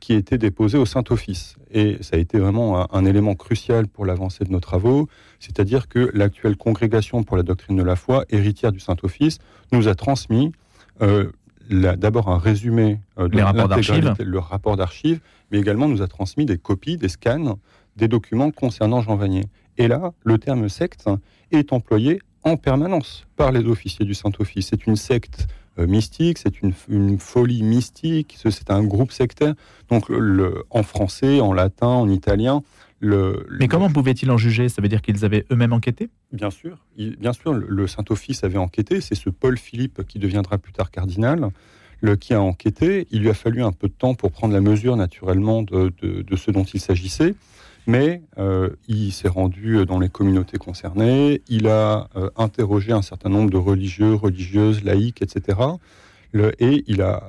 qui 0.00 0.14
étaient 0.14 0.38
déposés 0.38 0.78
au 0.78 0.86
Saint-Office. 0.86 1.56
Et 1.70 1.96
ça 2.00 2.16
a 2.16 2.18
été 2.18 2.38
vraiment 2.38 2.92
un, 2.94 3.04
élément 3.04 3.34
crucial 3.34 3.88
pour 3.88 4.04
l'avancée 4.04 4.44
de 4.44 4.50
nos 4.50 4.60
travaux, 4.60 5.08
c'est-à-dire 5.40 5.88
que 5.88 6.10
l'actuelle 6.14 6.56
congrégation 6.56 7.22
pour 7.22 7.36
la 7.36 7.42
doctrine 7.42 7.76
de 7.76 7.82
la 7.82 7.96
foi, 7.96 8.24
héritière 8.30 8.72
du 8.72 8.80
Saint-Office, 8.80 9.38
nous 9.72 9.88
a 9.88 9.94
transmis 9.94 10.52
euh, 11.02 11.30
d'abord 11.70 12.28
un 12.28 12.38
résumé 12.38 13.00
de 13.18 13.36
le 14.24 14.38
rapport 14.38 14.76
d'archives, 14.76 15.20
mais 15.50 15.58
également 15.58 15.88
nous 15.88 16.02
a 16.02 16.08
transmis 16.08 16.46
des 16.46 16.58
copies, 16.58 16.96
des 16.96 17.08
scans 17.08 17.58
des 17.96 18.08
documents 18.08 18.50
concernant 18.50 19.00
Jean 19.00 19.16
Vanier. 19.16 19.44
Et 19.78 19.88
là, 19.88 20.12
le 20.24 20.38
terme 20.38 20.68
secte 20.68 21.08
est 21.50 21.72
employé 21.72 22.20
en 22.44 22.56
permanence 22.56 23.26
par 23.36 23.52
les 23.52 23.64
officiers 23.64 24.04
du 24.04 24.14
Saint-Office. 24.14 24.68
C'est 24.68 24.86
une 24.86 24.96
secte 24.96 25.48
euh, 25.48 25.52
mystique, 25.78 26.38
c'est 26.38 26.62
une, 26.62 27.18
folie 27.18 27.62
mystique, 27.62 28.36
c'est 28.38 28.70
un 28.70 28.82
groupe 28.82 29.12
sectaire. 29.12 29.54
Donc 29.90 30.08
le, 30.08 30.64
en 30.70 30.82
français, 30.82 31.40
en 31.40 31.52
latin, 31.52 31.88
en 31.88 32.08
italien. 32.08 32.62
Le, 33.00 33.46
Mais 33.58 33.68
comment 33.68 33.90
pouvaient-ils 33.90 34.30
en 34.30 34.38
juger? 34.38 34.68
Ça 34.68 34.80
veut 34.80 34.88
dire 34.88 35.02
qu'ils 35.02 35.24
avaient 35.24 35.44
eux-mêmes 35.50 35.74
enquêté? 35.74 36.08
Bien 36.32 36.50
sûr, 36.50 36.78
bien 36.96 37.32
sûr, 37.32 37.52
le, 37.52 37.86
Saint-Office 37.86 38.42
avait 38.42 38.58
enquêté. 38.58 39.00
C'est 39.00 39.14
ce 39.14 39.28
Paul 39.28 39.58
Philippe 39.58 40.06
qui 40.06 40.18
deviendra 40.18 40.56
plus 40.58 40.72
tard 40.72 40.90
cardinal. 40.90 41.50
le, 42.00 42.16
qui 42.16 42.32
a 42.32 42.40
enquêté. 42.40 43.06
Il 43.10 43.20
lui 43.20 43.28
a 43.28 43.34
fallu 43.34 43.62
un 43.62 43.72
peu 43.72 43.88
de 43.88 43.92
temps 43.92 44.14
pour 44.14 44.32
prendre 44.32 44.54
la 44.54 44.62
mesure 44.62 44.96
naturellement 44.96 45.62
de, 45.62 45.92
ce 46.36 46.50
dont 46.50 46.64
il 46.64 46.80
s'agissait, 46.80 47.34
mais 47.86 48.22
euh, 48.38 48.70
il 48.88 49.12
s'est 49.12 49.28
rendu 49.28 49.84
dans 49.86 49.98
les 49.98 50.08
communautés 50.08 50.58
concernées, 50.58 51.42
il 51.48 51.68
a 51.68 52.08
euh, 52.16 52.30
interrogé 52.36 52.92
un 52.92 53.02
certain 53.02 53.28
nombre 53.28 53.50
de 53.50 53.56
religieux, 53.56 54.14
religieuses, 54.14 54.84
laïcs, 54.84 55.22
etc. 55.22 55.58
Le, 56.32 56.52
et 56.62 56.84
il 56.86 57.02
a 57.02 57.22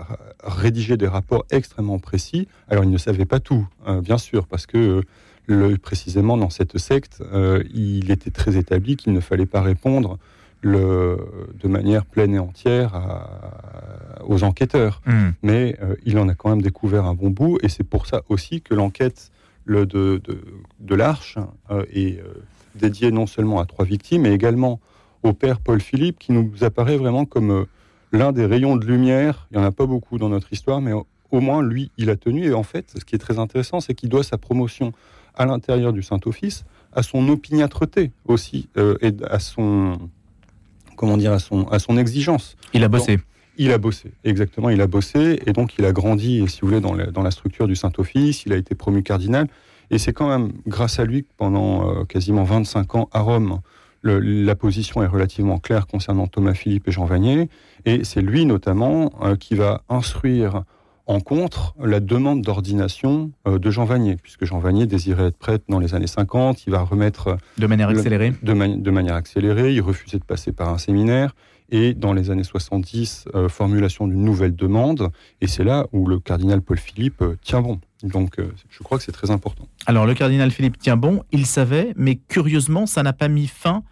rédigé 0.44 0.98
des 0.98 1.08
rapports 1.08 1.46
extrêmement 1.52 2.00
précis. 2.00 2.48
Alors 2.68 2.84
il 2.84 2.90
ne 2.90 2.98
savait 2.98 3.26
pas 3.26 3.40
tout, 3.40 3.68
hein, 3.86 4.02
bien 4.02 4.18
sûr, 4.18 4.48
parce 4.48 4.66
que 4.66 5.04
le, 5.46 5.78
précisément 5.78 6.36
dans 6.36 6.50
cette 6.50 6.78
secte, 6.78 7.24
il 7.74 8.12
était 8.12 8.32
très 8.32 8.58
établi 8.58 8.98
qu'il 8.98 9.14
ne 9.14 9.22
fallait 9.22 9.46
pas 9.46 9.62
répondre 9.62 10.18
le, 10.62 11.54
de 11.58 11.68
manière 11.70 12.06
pleine 12.06 12.36
et 12.36 12.40
entière 12.40 13.00
aux 14.28 14.44
enquêteurs. 14.44 15.02
Hmm. 15.06 15.30
Mais 15.42 15.78
euh, 15.82 15.96
il 16.06 16.18
en 16.20 16.30
a 16.30 16.36
quand 16.36 16.50
même 16.50 16.62
découvert 16.62 17.06
un 17.06 17.14
bon 17.14 17.30
bout, 17.30 17.58
et 17.64 17.70
c'est 17.70 17.84
pour 17.84 18.06
ça 18.06 18.22
aussi 18.30 18.62
que 18.62 18.74
l'enquête 18.74 19.32
de, 19.68 20.22
de, 20.24 20.42
de 20.80 20.96
l'Arche 20.96 21.38
euh, 21.72 21.84
est 21.94 22.20
euh, 22.20 22.44
dédiée 22.76 23.12
non 23.12 23.28
seulement 23.28 23.60
à 23.60 23.66
trois 23.66 23.86
victimes, 23.86 24.24
mais 24.24 24.34
également 24.34 24.80
au 25.24 25.34
père 25.34 25.60
Paul 25.60 25.82
Philippe, 25.82 26.20
qui 26.20 26.32
nous 26.32 26.52
apparaît 26.62 26.98
vraiment 26.98 27.26
comme 27.26 27.66
l'un 28.12 28.32
des 28.32 28.46
rayons 28.46 28.76
de 28.76 28.86
lumière. 28.86 29.48
Il 29.52 29.58
n'y 29.58 29.64
en 29.64 29.68
a 29.68 29.72
pas 29.72 29.86
beaucoup 29.86 30.18
dans 30.18 30.30
notre 30.30 30.54
histoire, 30.54 30.80
mais 30.80 30.94
au 31.32 31.40
moins 31.40 31.62
lui, 31.62 31.92
il 31.98 32.10
a 32.10 32.16
tenu. 32.16 32.46
Et 32.46 32.54
en 32.54 32.64
fait, 32.64 32.94
ce 32.98 33.04
qui 33.04 33.16
est 33.16 33.20
très 33.20 33.40
intéressant, 33.40 33.80
c'est 33.80 33.94
qu'il 33.94 34.10
doit 34.10 34.24
sa 34.24 34.38
promotion 34.38 34.94
à 35.36 35.46
l'intérieur 35.46 35.92
du 35.92 36.04
Saint-Office 36.04 36.66
à 36.94 37.04
son 37.04 37.28
opiniâtreté 37.30 38.12
aussi, 38.28 38.70
et 39.02 39.12
à 39.30 39.40
son 39.40 39.98
comment 40.98 41.16
dire, 41.16 41.32
à 41.32 41.40
son, 41.40 41.66
à 41.70 41.80
son 41.80 41.98
exigence. 41.98 42.58
Il 42.74 42.84
a 42.84 42.90
bossé. 42.90 43.20
Il 43.58 43.72
a 43.72 43.78
bossé, 43.78 44.12
exactement, 44.24 44.70
il 44.70 44.82
a 44.82 44.88
bossé, 44.88 45.40
et 45.46 45.54
donc 45.54 45.78
il 45.78 45.86
a 45.86 45.92
grandi, 45.92 46.48
si 46.48 46.62
vous 46.62 46.68
voulez, 46.68 46.82
dans 46.82 46.94
la, 46.94 47.08
dans 47.08 47.24
la 47.24 47.32
structure 47.32 47.68
du 47.68 47.76
Saint-Office, 47.76 48.46
il 48.46 48.54
a 48.54 48.56
été 48.56 48.76
promu 48.76 49.04
cardinal, 49.04 49.48
et 49.90 49.98
c'est 49.98 50.14
quand 50.14 50.30
même 50.30 50.52
grâce 50.68 51.00
à 51.00 51.06
lui 51.06 51.24
que 51.24 51.30
pendant 51.38 51.90
euh, 51.90 52.04
quasiment 52.04 52.44
25 52.44 52.96
ans 52.96 53.10
à 53.12 53.22
Rome, 53.22 53.62
la 54.04 54.56
position 54.56 55.04
est 55.04 55.08
relativement 55.08 55.58
claire 55.58 55.88
concernant 55.88 56.28
Thomas 56.28 56.54
Philippe 56.54 56.88
et 56.88 56.92
Jean 56.92 57.06
Vanier, 57.06 57.50
et 57.86 58.04
c'est 58.04 58.22
lui 58.22 58.46
notamment 58.46 59.12
euh, 59.22 59.36
qui 59.36 59.56
va 59.56 59.82
instruire 59.90 60.64
en 61.08 61.22
contre 61.22 61.74
la 61.82 62.00
demande 62.00 62.42
d'ordination 62.42 63.32
euh, 63.48 63.60
de 63.60 63.72
Jean 63.72 63.86
Vanier, 63.86 64.18
puisque 64.22 64.46
Jean 64.46 64.60
Vanier 64.60 64.86
désirait 64.86 65.28
être 65.28 65.38
prêtre 65.38 65.64
dans 65.70 65.80
les 65.80 65.96
années 65.96 66.08
50, 66.08 66.68
il 66.68 66.72
va 66.72 66.82
remettre... 66.82 67.38
De 67.58 67.66
manière 67.66 67.90
accélérée. 67.90 68.34
de, 68.44 68.92
manière 68.92 69.16
accélérée, 69.16 69.74
il 69.74 69.82
refusait 69.82 70.20
de 70.20 70.26
passer 70.26 70.52
par 70.52 70.70
un 70.70 70.78
séminaire, 70.78 71.34
et 71.70 71.94
dans 71.94 72.14
les 72.14 72.32
années 72.32 72.44
70, 72.44 73.26
euh, 73.36 73.50
formulation 73.50 74.08
d'une 74.08 74.24
nouvelle 74.24 74.56
demande, 74.56 75.10
et 75.42 75.48
c'est 75.48 75.64
là 75.64 75.88
où 75.92 76.08
le 76.08 76.20
cardinal 76.20 76.62
Paul 76.62 76.78
Philippe 76.78 77.22
euh, 77.22 77.36
tient 77.42 77.62
bon. 77.62 77.80
Donc 78.04 78.36
je 78.70 78.84
crois 78.84 79.00
que 79.00 79.04
c'est 79.04 79.12
très 79.12 79.32
important. 79.32 79.68
Alors 79.88 80.06
le 80.06 80.14
cardinal 80.14 80.52
Philippe 80.52 80.78
tient 80.78 80.98
bon, 80.98 81.24
il 81.32 81.48
savait, 81.48 81.94
mais 81.96 82.16
curieusement, 82.16 82.86
ça 82.86 83.02
n'a 83.02 83.12
pas 83.12 83.28
mis 83.28 83.48
fin 83.48 83.84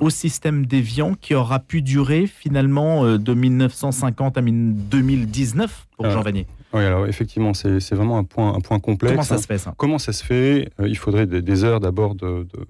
au 0.00 0.10
système 0.10 0.66
déviant 0.66 1.14
qui 1.14 1.34
aura 1.34 1.58
pu 1.58 1.82
durer 1.82 2.26
finalement 2.26 3.04
euh, 3.04 3.18
de 3.18 3.34
1950 3.34 4.38
à 4.38 4.40
2019 4.40 5.88
pour 5.96 6.10
Jean 6.10 6.22
Vanier 6.22 6.46
oui, 6.74 6.84
alors 6.84 7.06
effectivement, 7.06 7.52
c'est 7.52 7.92
vraiment 7.92 8.16
un 8.16 8.24
point, 8.24 8.54
un 8.54 8.60
point 8.60 8.80
complexe. 8.80 9.12
Comment 9.12 9.22
ça 9.24 9.36
se 9.36 9.46
fait 9.46 9.58
ça? 9.58 9.74
Comment 9.76 9.98
ça 9.98 10.14
se 10.14 10.24
fait? 10.24 10.70
Euh, 10.80 10.88
Il 10.88 10.96
faudrait 10.96 11.26
des, 11.26 11.64
heures 11.64 11.80
d'abord 11.80 12.16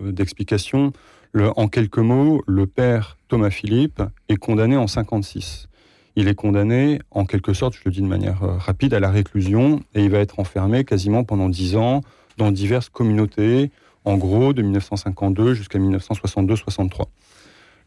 d'explication. 0.00 0.92
En 1.34 1.68
quelques 1.68 1.98
mots, 1.98 2.42
le 2.46 2.66
père 2.66 3.16
Thomas 3.28 3.50
Philippe 3.50 4.02
est 4.28 4.36
condamné 4.36 4.76
en 4.76 4.86
56. 4.86 5.68
Il 6.14 6.28
est 6.28 6.34
condamné, 6.34 7.00
en 7.10 7.24
quelque 7.24 7.54
sorte, 7.54 7.74
je 7.74 7.80
le 7.86 7.90
dis 7.90 8.02
de 8.02 8.06
manière 8.06 8.42
euh, 8.42 8.58
rapide, 8.58 8.92
à 8.92 9.00
la 9.00 9.10
réclusion 9.10 9.80
et 9.94 10.04
il 10.04 10.10
va 10.10 10.18
être 10.18 10.38
enfermé 10.38 10.84
quasiment 10.84 11.24
pendant 11.24 11.48
dix 11.48 11.76
ans 11.76 12.02
dans 12.36 12.52
diverses 12.52 12.90
communautés 12.90 13.70
en 14.04 14.18
gros 14.18 14.52
de 14.52 14.60
1952 14.62 15.54
jusqu'à 15.54 15.78
1962-63. 15.78 17.06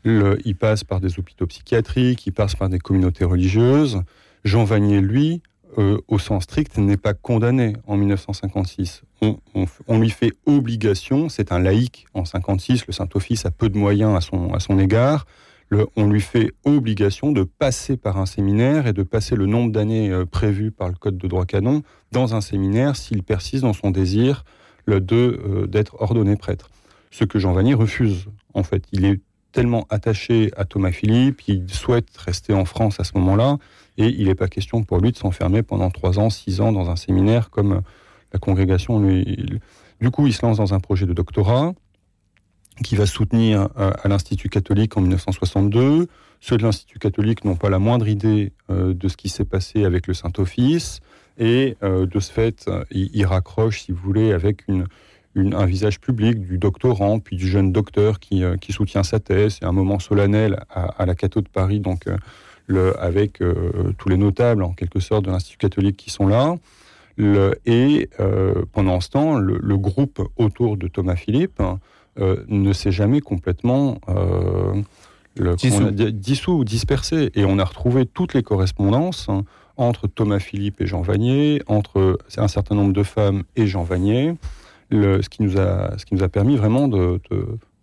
Il 0.05 0.55
passe 0.55 0.83
par 0.83 0.99
des 0.99 1.19
hôpitaux 1.19 1.47
psychiatriques, 1.47 2.25
il 2.27 2.31
passe 2.31 2.55
par 2.55 2.69
des 2.69 2.79
communautés 2.79 3.25
religieuses. 3.25 4.01
Jean 4.43 4.63
Vanier, 4.63 5.01
lui, 5.01 5.41
euh, 5.77 5.97
au 6.07 6.19
sens 6.19 6.43
strict, 6.43 6.77
n'est 6.77 6.97
pas 6.97 7.13
condamné 7.13 7.73
en 7.87 7.97
1956. 7.97 9.03
On, 9.87 9.99
lui 9.99 10.09
fait 10.09 10.33
obligation, 10.45 11.29
c'est 11.29 11.51
un 11.51 11.59
laïc 11.59 12.05
en 12.13 12.25
56, 12.25 12.87
le 12.87 12.93
Saint-Office 12.93 13.45
a 13.45 13.51
peu 13.51 13.69
de 13.69 13.77
moyens 13.77 14.15
à 14.15 14.21
son, 14.21 14.53
à 14.53 14.59
son 14.59 14.77
égard, 14.77 15.25
on 15.95 16.07
lui 16.07 16.21
fait 16.21 16.51
obligation 16.63 17.31
de 17.31 17.43
passer 17.43 17.97
par 17.97 18.17
un 18.17 18.25
séminaire 18.25 18.87
et 18.87 18.93
de 18.93 19.03
passer 19.03 19.35
le 19.35 19.45
nombre 19.45 19.71
d'années 19.71 20.09
euh, 20.11 20.25
prévues 20.25 20.71
par 20.71 20.87
le 20.87 20.95
Code 20.95 21.17
de 21.17 21.27
droit 21.27 21.45
canon 21.45 21.83
dans 22.11 22.35
un 22.35 22.41
séminaire 22.41 22.95
s'il 22.95 23.23
persiste 23.23 23.63
dans 23.63 23.73
son 23.73 23.91
désir 23.91 24.45
euh, 24.89 25.67
d'être 25.67 26.01
ordonné 26.01 26.35
prêtre. 26.35 26.69
Ce 27.11 27.23
que 27.23 27.39
Jean 27.39 27.53
Vanier 27.53 27.73
refuse, 27.73 28.27
en 28.53 28.63
fait. 28.63 28.83
Il 28.91 29.05
est 29.05 29.19
tellement 29.55 29.87
attaché 29.89 30.51
à 30.57 30.65
Thomas 30.65 30.91
Philippe, 30.91 31.47
il 31.47 31.71
souhaite 31.71 32.09
rester 32.17 32.53
en 32.53 32.65
France 32.65 32.99
à 32.99 33.05
ce 33.05 33.13
moment-là, 33.15 33.57
et 33.97 34.07
il 34.07 34.27
n'est 34.27 34.35
pas 34.35 34.49
question 34.49 34.83
pour 34.83 34.99
lui 34.99 35.13
de 35.13 35.17
s'enfermer 35.17 35.63
pendant 35.63 35.89
trois 35.91 36.19
ans, 36.19 36.29
six 36.29 36.59
ans 36.59 36.73
dans 36.73 36.89
un 36.89 36.97
séminaire 36.97 37.49
comme 37.49 37.71
euh, 37.71 37.81
la 38.33 38.39
congrégation 38.39 38.99
lui. 38.99 39.61
Du 40.01 40.11
coup, 40.11 40.27
il 40.27 40.33
se 40.33 40.45
lance 40.45 40.57
dans 40.57 40.73
un 40.73 40.81
projet 40.81 41.05
de 41.05 41.13
doctorat 41.13 41.73
qui 42.83 42.97
va 42.97 43.05
soutenir 43.05 43.69
euh, 43.79 43.91
à 44.03 44.09
l'Institut 44.09 44.49
catholique 44.49 44.97
en 44.97 45.01
1962. 45.01 46.09
Ceux 46.41 46.57
de 46.57 46.63
l'Institut 46.63 46.99
catholique 46.99 47.45
n'ont 47.45 47.55
pas 47.55 47.69
la 47.69 47.79
moindre 47.79 48.09
idée 48.09 48.51
de 48.67 49.07
ce 49.07 49.15
qui 49.15 49.29
s'est 49.29 49.45
passé 49.45 49.85
avec 49.85 50.05
le 50.07 50.13
Saint-Office. 50.13 50.99
Et 51.37 51.77
euh, 51.81 52.05
de 52.05 52.19
ce 52.19 52.31
fait, 52.31 52.69
il, 52.91 53.25
raccroche, 53.25 53.83
si 53.83 53.93
vous 53.93 54.01
voulez, 54.03 54.33
avec 54.33 54.67
une, 54.67 54.85
un 55.35 55.65
visage 55.65 55.99
public 55.99 56.39
du 56.41 56.57
doctorant, 56.57 57.19
puis 57.19 57.35
du 57.35 57.47
jeune 57.47 57.71
docteur 57.71 58.19
qui, 58.19 58.43
euh, 58.43 58.57
qui 58.57 58.71
soutient 58.71 59.03
sa 59.03 59.19
thèse. 59.19 59.57
C'est 59.59 59.65
un 59.65 59.71
moment 59.71 59.99
solennel 59.99 60.63
à, 60.69 61.05
la 61.05 61.15
Cato 61.15 61.41
de 61.41 61.49
Paris, 61.49 61.79
donc 61.79 62.07
euh, 62.07 62.17
le, 62.67 62.99
avec 62.99 63.43
tous 63.99 64.09
les 64.09 64.17
notables, 64.17 64.63
en 64.63 64.71
quelque 64.71 64.99
sorte, 64.99 65.25
de 65.25 65.29
l'Institut 65.29 65.57
catholique 65.57 65.97
qui 65.97 66.09
sont 66.09 66.25
là. 66.25 66.55
Le, 67.15 67.59
et 67.67 68.09
pendant 68.71 69.01
ce 69.01 69.09
temps, 69.11 69.37
le, 69.37 69.77
groupe 69.77 70.19
autour 70.35 70.75
de 70.75 70.87
Thomas 70.87 71.15
Philippe 71.15 71.61
ne 72.17 72.73
s'est 72.73 72.91
jamais 72.91 73.21
complètement 73.21 73.99
le, 75.35 75.55
dissous. 76.11 76.53
ou 76.53 76.63
dispersé. 76.63 77.29
Et 77.35 77.45
on 77.45 77.59
a 77.59 77.63
retrouvé 77.63 78.07
toutes 78.07 78.33
les 78.33 78.41
correspondances 78.41 79.27
hein, 79.29 79.43
entre 79.77 80.07
Thomas 80.07 80.39
Philippe 80.39 80.81
et 80.81 80.87
Jean 80.87 81.01
Vanier, 81.01 81.61
entre 81.67 82.17
un 82.37 82.47
certain 82.47 82.75
nombre 82.75 82.93
de 82.93 83.03
femmes 83.03 83.43
et 83.55 83.67
Jean 83.67 83.83
Vanier, 83.83 84.33
le, 84.89 85.21
ce, 85.21 85.29
qui 85.29 85.43
nous 85.43 85.59
a, 85.59 85.97
ce 85.97 86.05
qui 86.05 86.15
nous 86.15 86.23
a 86.23 86.29
permis 86.29 86.55
vraiment 86.55 86.87
de, 86.87 87.19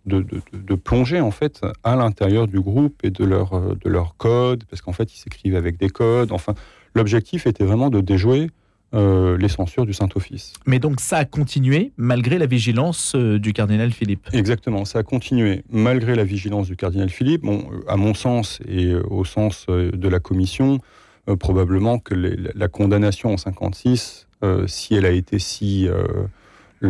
de, 0.05 0.25
de, 0.53 0.75
plonger 0.75 1.21
en 1.21 1.31
fait 1.31 1.61
à 1.83 1.95
l'intérieur 1.95 2.47
du 2.47 2.59
groupe 2.59 2.99
et 3.03 3.09
de 3.09 3.23
leur, 3.23 3.75
de 3.75 3.89
leur 3.89 4.15
code, 4.17 4.63
parce 4.65 4.81
qu'en 4.81 4.93
fait 4.93 5.13
ils 5.13 5.17
s'écrivaient 5.17 5.57
avec 5.57 5.77
des 5.77 5.89
codes. 5.89 6.31
Enfin, 6.31 6.53
l'objectif 6.95 7.47
était 7.47 7.63
vraiment 7.63 7.89
de 7.89 8.01
déjouer 8.01 8.49
euh, 8.93 9.37
les 9.37 9.47
censures 9.47 9.87
du 9.87 9.93
Saint-Office. 9.93 10.53
Mais 10.67 10.77
donc 10.77 10.99
ça 10.99 11.17
a 11.17 11.25
continué 11.25 11.93
malgré 11.97 12.37
la 12.37 12.45
vigilance 12.45 13.13
euh, 13.15 13.39
du 13.39 13.51
cardinal 13.51 13.91
Philippe 13.91 14.29
Exactement, 14.33 14.85
ça 14.85 14.99
a 14.99 15.03
continué 15.03 15.63
malgré 15.71 16.13
la 16.13 16.23
vigilance 16.23 16.67
du 16.67 16.75
cardinal 16.75 17.09
Philippe. 17.09 17.41
Bon, 17.41 17.67
à 17.87 17.97
mon 17.97 18.13
sens 18.13 18.59
et 18.67 18.93
au 18.93 19.25
sens 19.25 19.65
de 19.67 20.07
la 20.07 20.19
commission, 20.19 20.79
euh, 21.27 21.35
probablement 21.35 21.97
que 21.97 22.13
la 22.13 22.67
condamnation 22.67 23.33
en 23.33 23.37
56, 23.37 24.27
euh, 24.43 24.67
si 24.67 24.93
elle 24.93 25.05
a 25.05 25.11
été 25.11 25.39
si 25.39 25.87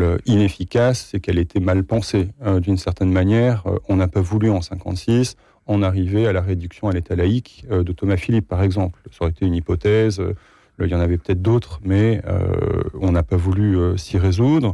euh, 0.01 0.17
inefficace, 0.25 1.09
c'est 1.11 1.19
qu'elle 1.19 1.39
était 1.39 1.59
mal 1.59 1.83
pensée. 1.83 2.29
D'une 2.61 2.77
certaine 2.77 3.11
manière, 3.11 3.63
on 3.89 3.95
n'a 3.95 4.07
pas 4.07 4.21
voulu 4.21 4.49
en 4.49 4.61
56 4.61 5.35
en 5.65 5.81
arriver 5.81 6.27
à 6.27 6.33
la 6.33 6.41
réduction 6.41 6.89
à 6.89 6.93
l'état 6.93 7.15
laïque 7.15 7.65
de 7.69 7.91
Thomas 7.93 8.17
Philippe, 8.17 8.47
par 8.47 8.63
exemple. 8.63 8.99
Ça 9.11 9.19
aurait 9.21 9.31
été 9.31 9.45
une 9.45 9.55
hypothèse. 9.55 10.21
il 10.79 10.87
y 10.87 10.95
en 10.95 10.99
avait 10.99 11.17
peut-être 11.17 11.41
d'autres, 11.41 11.79
mais 11.83 12.21
on 12.99 13.11
n'a 13.13 13.23
pas 13.23 13.37
voulu 13.37 13.97
s'y 13.97 14.17
résoudre. 14.17 14.73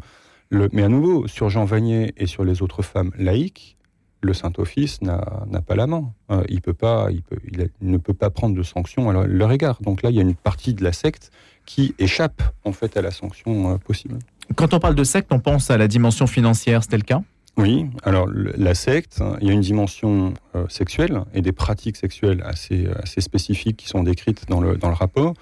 mais 0.51 0.81
à 0.81 0.89
nouveau, 0.89 1.27
sur 1.27 1.49
Jean 1.49 1.65
Vanier 1.65 2.13
et 2.17 2.25
sur 2.25 2.43
les 2.43 2.63
autres 2.63 2.81
femmes 2.81 3.11
laïques, 3.17 3.77
le 4.21 4.33
Saint-Office 4.33 5.01
n'a 5.01 5.61
pas 5.65 5.75
la 5.75 5.87
main. 5.87 6.11
Euh, 6.31 6.43
il, 6.49 6.61
peut 6.61 6.73
pas, 6.73 7.07
il, 7.11 7.69
ne 7.81 7.97
peut 7.97 8.13
pas 8.13 8.29
prendre 8.29 8.55
de 8.55 8.63
sanctions 8.63 9.09
à 9.09 9.25
leur 9.25 9.51
égard. 9.51 9.81
Donc 9.81 10.03
là, 10.03 10.09
il 10.09 10.15
y 10.15 10.19
a 10.19 10.23
une 10.23 10.35
partie 10.35 10.73
de 10.73 10.83
la 10.83 10.91
secte 10.91 11.31
qui 11.65 11.95
échappe 11.99 12.41
en 12.65 12.71
fait 12.71 12.97
à 12.97 13.01
la 13.01 13.11
sanction 13.11 13.73
euh, 13.73 13.77
possible. 13.77 14.19
Quand 14.55 14.73
on 14.73 14.79
parle 14.79 14.95
de 14.95 15.03
secte, 15.03 15.31
on 15.31 15.39
pense 15.39 15.71
à 15.71 15.77
la 15.77 15.87
dimension 15.87 16.27
financière, 16.27 16.83
c'était 16.83 16.97
le 16.97 17.03
cas? 17.03 17.21
Oui, 17.57 17.87
alors 18.03 18.27
la 18.29 18.73
secte, 18.73 19.21
il 19.41 19.47
y 19.47 19.49
a 19.49 19.53
une 19.53 19.61
dimension 19.61 20.33
euh, 20.55 20.65
sexuelle 20.69 21.21
et 21.33 21.41
des 21.41 21.51
pratiques 21.51 21.97
sexuelles 21.97 22.41
assez, 22.45 22.87
assez 23.01 23.21
spécifiques 23.21 23.77
qui 23.77 23.87
sont 23.87 24.03
décrites 24.03 24.47
dans 24.47 24.61
le, 24.61 24.77
dans 24.77 24.87
le 24.87 24.93
rapport. 24.95 25.33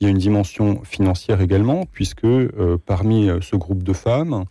Il 0.00 0.04
y 0.04 0.06
a 0.06 0.10
une 0.10 0.18
dimension 0.18 0.82
financière 0.84 1.40
également, 1.40 1.86
puisque 1.90 2.26
parmi 2.86 3.30
ce 3.40 3.54
groupe 3.54 3.84
de 3.84 3.92
femmes, 3.92 4.44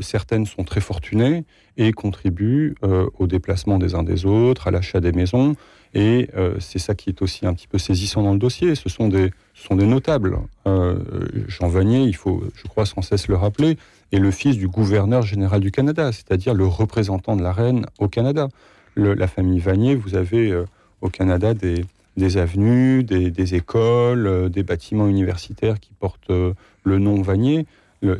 certaines 0.00 0.46
sont 0.46 0.64
très 0.64 0.80
fortunées 0.80 1.44
et 1.76 1.92
contribuent 1.92 2.74
euh, 2.82 3.08
au 3.18 3.26
déplacement 3.26 3.78
des 3.78 3.94
uns 3.94 4.02
des 4.02 4.26
autres, 4.26 4.68
à 4.68 4.70
l'achat 4.70 5.00
des 5.00 5.12
maisons. 5.12 5.56
Et 5.94 6.28
c'est 6.60 6.78
ça 6.78 6.94
qui 6.94 7.08
est 7.08 7.22
aussi 7.22 7.46
un 7.46 7.54
petit 7.54 7.66
peu 7.66 7.78
saisissant 7.78 8.22
dans 8.22 8.34
le 8.34 8.38
dossier. 8.38 8.74
Ce 8.74 8.90
sont 8.90 9.08
des, 9.08 9.32
sont 9.54 9.74
des 9.74 9.86
notables. 9.86 10.36
Jean 10.66 11.68
Vanier, 11.68 12.02
il 12.02 12.14
faut, 12.14 12.44
je 12.54 12.68
crois, 12.68 12.84
sans 12.84 13.00
cesse 13.00 13.26
le 13.26 13.36
rappeler, 13.36 13.78
est 14.12 14.18
le 14.18 14.30
fils 14.30 14.58
du 14.58 14.68
gouverneur 14.68 15.22
général 15.22 15.62
du 15.62 15.70
Canada, 15.70 16.12
c'est-à-dire 16.12 16.52
le 16.52 16.66
représentant 16.66 17.36
de 17.36 17.42
la 17.42 17.52
reine 17.52 17.86
au 17.98 18.06
Canada. 18.06 18.48
la 18.96 19.26
famille 19.28 19.60
Vanier, 19.60 19.94
vous 19.94 20.14
avez 20.14 20.54
au 21.00 21.08
Canada 21.08 21.54
des, 21.54 21.86
des 22.18 22.36
avenues, 22.36 23.04
des, 23.04 23.54
écoles, 23.54 24.26
euh, 24.26 24.48
des 24.50 24.62
bâtiments 24.62 25.08
universitaires 25.08 25.80
qui 25.80 25.92
portent 25.98 26.30
euh, 26.30 26.52
le 26.84 26.98
nom 26.98 27.22
Vanier. 27.22 27.64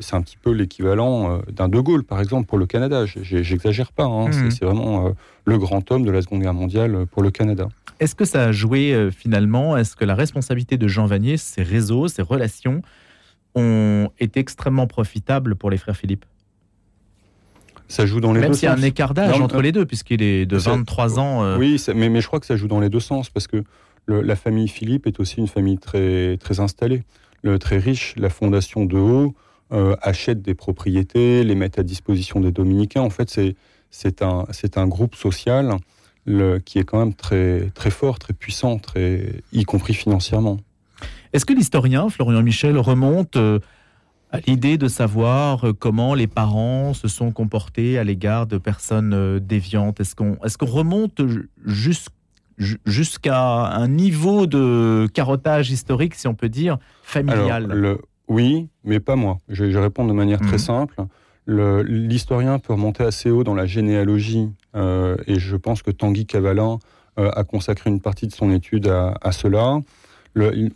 C'est 0.00 0.14
un 0.14 0.22
petit 0.22 0.36
peu 0.36 0.50
l'équivalent 0.50 1.30
euh, 1.30 1.38
d'un 1.52 1.68
De 1.68 1.78
Gaulle, 1.78 2.02
par 2.02 2.20
exemple, 2.20 2.46
pour 2.46 2.58
le 2.58 2.66
Canada. 2.66 3.04
J'exagère 3.06 3.92
pas. 3.92 4.04
Hein. 4.04 4.28
Mmh. 4.28 4.50
C'est 4.50 4.64
vraiment 4.64 5.12
le 5.44 5.58
grand 5.58 5.90
homme 5.92 6.04
de 6.04 6.10
la 6.10 6.20
Seconde 6.22 6.42
Guerre 6.42 6.54
mondiale 6.54 7.06
pour 7.06 7.22
le 7.22 7.30
Canada. 7.30 7.68
Est-ce 8.00 8.14
que 8.14 8.24
ça 8.24 8.44
a 8.44 8.52
joué 8.52 9.10
finalement? 9.12 9.76
Est-ce 9.76 9.96
que 9.96 10.04
la 10.04 10.14
responsabilité 10.14 10.78
de 10.78 10.88
Jean 10.88 11.06
Vanier, 11.06 11.36
ses 11.36 11.62
réseaux, 11.62 12.08
ses 12.08 12.22
relations, 12.22 12.82
ont 13.54 14.10
été 14.18 14.40
extrêmement 14.40 14.86
profitables 14.86 15.56
pour 15.56 15.70
les 15.70 15.78
frères 15.78 15.96
Philippe? 15.96 16.24
Ça 17.88 18.04
joue 18.04 18.20
dans 18.20 18.32
les 18.32 18.40
Même 18.40 18.50
deux 18.50 18.54
sens. 18.54 18.62
Même 18.62 18.76
s'il 18.76 18.82
y 18.82 18.84
a 18.84 18.86
un 18.86 18.88
écart 18.88 19.14
d'âge 19.14 19.40
entre 19.40 19.62
les 19.62 19.72
deux, 19.72 19.86
puisqu'il 19.86 20.22
est 20.22 20.44
de 20.44 20.56
23 20.56 21.18
ans. 21.18 21.56
Oui, 21.56 21.82
mais, 21.94 22.08
mais, 22.08 22.20
je 22.20 22.26
crois 22.26 22.40
que 22.40 22.46
ça 22.46 22.56
joue 22.56 22.68
dans 22.68 22.80
les 22.80 22.90
deux 22.90 23.00
sens, 23.00 23.30
parce 23.30 23.46
que 23.46 23.64
la 24.08 24.36
famille 24.36 24.68
Philippe 24.68 25.06
est 25.06 25.20
aussi 25.20 25.36
une 25.38 25.48
famille 25.48 25.78
très, 25.78 26.36
très 26.38 26.60
installée, 26.60 27.02
le, 27.42 27.58
très 27.58 27.78
riche. 27.78 28.14
La 28.16 28.30
fondation 28.30 28.84
de 28.84 28.96
Haut 28.96 29.34
euh, 29.72 29.96
achète 30.00 30.42
des 30.42 30.54
propriétés, 30.54 31.44
les 31.44 31.54
met 31.54 31.78
à 31.78 31.82
disposition 31.82 32.40
des 32.40 32.52
dominicains. 32.52 33.02
En 33.02 33.10
fait, 33.10 33.40
c'est 33.90 34.22
un, 34.22 34.44
un 34.76 34.86
groupe 34.86 35.14
social 35.14 35.76
le, 36.24 36.58
qui 36.58 36.78
est 36.78 36.84
quand 36.84 36.98
même 36.98 37.14
très, 37.14 37.70
très 37.74 37.90
fort, 37.90 38.18
très 38.18 38.34
puissant, 38.34 38.78
très, 38.78 39.42
y 39.52 39.64
compris 39.64 39.94
financièrement. 39.94 40.58
Est-ce 41.32 41.44
que 41.44 41.52
l'historien 41.52 42.08
Florian 42.08 42.42
Michel 42.42 42.78
remonte 42.78 43.36
euh, 43.36 43.58
à 44.30 44.40
l'idée 44.40 44.78
de 44.78 44.88
savoir 44.88 45.66
euh, 45.66 45.72
comment 45.72 46.14
les 46.14 46.26
parents 46.26 46.94
se 46.94 47.08
sont 47.08 47.32
comportés 47.32 47.98
à 47.98 48.04
l'égard 48.04 48.46
de 48.46 48.58
personnes 48.58 49.38
déviantes? 49.38 50.00
Est-ce 50.00 50.14
qu'on 50.14 50.36
est 50.44 50.56
qu'on 50.56 50.66
remonte 50.66 51.20
jusqu'à 51.64 52.12
jusqu'à 52.84 53.40
un 53.40 53.86
niveau 53.88 54.46
de 54.46 55.08
carottage 55.14 55.70
historique, 55.70 56.14
si 56.14 56.26
on 56.26 56.34
peut 56.34 56.48
dire, 56.48 56.78
familial? 57.02 57.98
Oui, 58.28 58.68
mais 58.84 59.00
pas 59.00 59.16
moi. 59.16 59.38
Je 59.48 59.64
vais 59.64 59.80
répondre 59.80 60.08
de 60.10 60.14
manière 60.14 60.40
très 60.40 60.52
mhm. 60.52 60.58
simple. 60.58 60.94
L'historien 61.48 62.58
peut 62.58 62.74
remonter 62.74 63.02
assez 63.02 63.30
haut 63.30 63.42
dans 63.42 63.54
la 63.54 63.64
généalogie, 63.64 64.50
euh, 64.76 65.16
et 65.26 65.38
je 65.38 65.56
pense 65.56 65.82
que 65.82 65.90
Tanguy 65.90 66.26
Cavalin 66.26 66.78
euh, 67.18 67.30
a 67.34 67.42
consacré 67.42 67.88
une 67.88 68.00
partie 68.00 68.26
de 68.26 68.32
son 68.32 68.52
étude 68.52 68.86
à, 68.86 69.32
cela. 69.32 69.80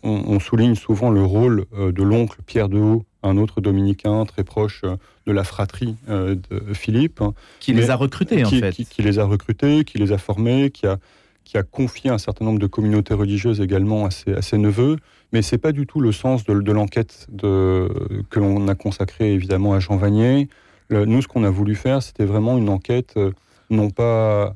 on, 0.02 0.40
souligne 0.40 0.74
souvent 0.74 1.10
le 1.10 1.22
rôle 1.22 1.66
euh, 1.74 1.92
de 1.92 2.02
l'oncle 2.02 2.40
Pierre 2.46 2.70
de 2.70 2.78
Haut, 2.78 3.04
un 3.22 3.36
autre 3.36 3.60
dominicain 3.60 4.24
très 4.24 4.44
proche 4.44 4.82
de 5.26 5.32
la 5.32 5.44
fratrie 5.44 5.94
de 6.08 6.72
Philippe. 6.72 7.22
Qui 7.60 7.74
les 7.74 7.90
a 7.90 7.96
recrutés, 7.96 8.42
en 8.42 8.48
fait. 8.48 8.72
qui, 8.72 9.02
les 9.02 9.18
a 9.18 9.24
recrutés, 9.24 9.84
qui 9.84 9.98
les 9.98 10.10
a 10.10 10.18
formés, 10.18 10.70
qui 10.70 10.86
a, 10.86 10.98
qui 11.44 11.58
a 11.58 11.62
confié 11.62 12.10
un 12.10 12.18
certain 12.18 12.44
nombre 12.44 12.58
de 12.58 12.66
communautés 12.66 13.14
religieuses 13.14 13.60
également 13.60 14.06
à 14.06 14.10
ses, 14.10 14.58
neveux, 14.58 14.96
mais 15.32 15.42
c'est 15.42 15.58
pas 15.58 15.72
du 15.72 15.86
tout 15.86 16.00
le 16.00 16.12
sens 16.12 16.44
de, 16.44 16.72
l'enquête 16.72 17.26
que 17.40 18.38
l'on 18.38 18.68
a 18.68 18.74
consacrée 18.74 19.32
évidemment 19.32 19.74
à 19.74 19.80
Jean 19.80 19.96
Vanier. 19.96 20.48
nous, 20.90 21.22
ce 21.22 21.28
qu'on 21.28 21.44
a 21.44 21.50
voulu 21.50 21.74
faire, 21.74 22.02
c'était 22.02 22.24
vraiment 22.24 22.58
une 22.58 22.68
enquête 22.68 23.14
euh, 23.16 23.32
non 23.70 23.90
pas 23.90 24.54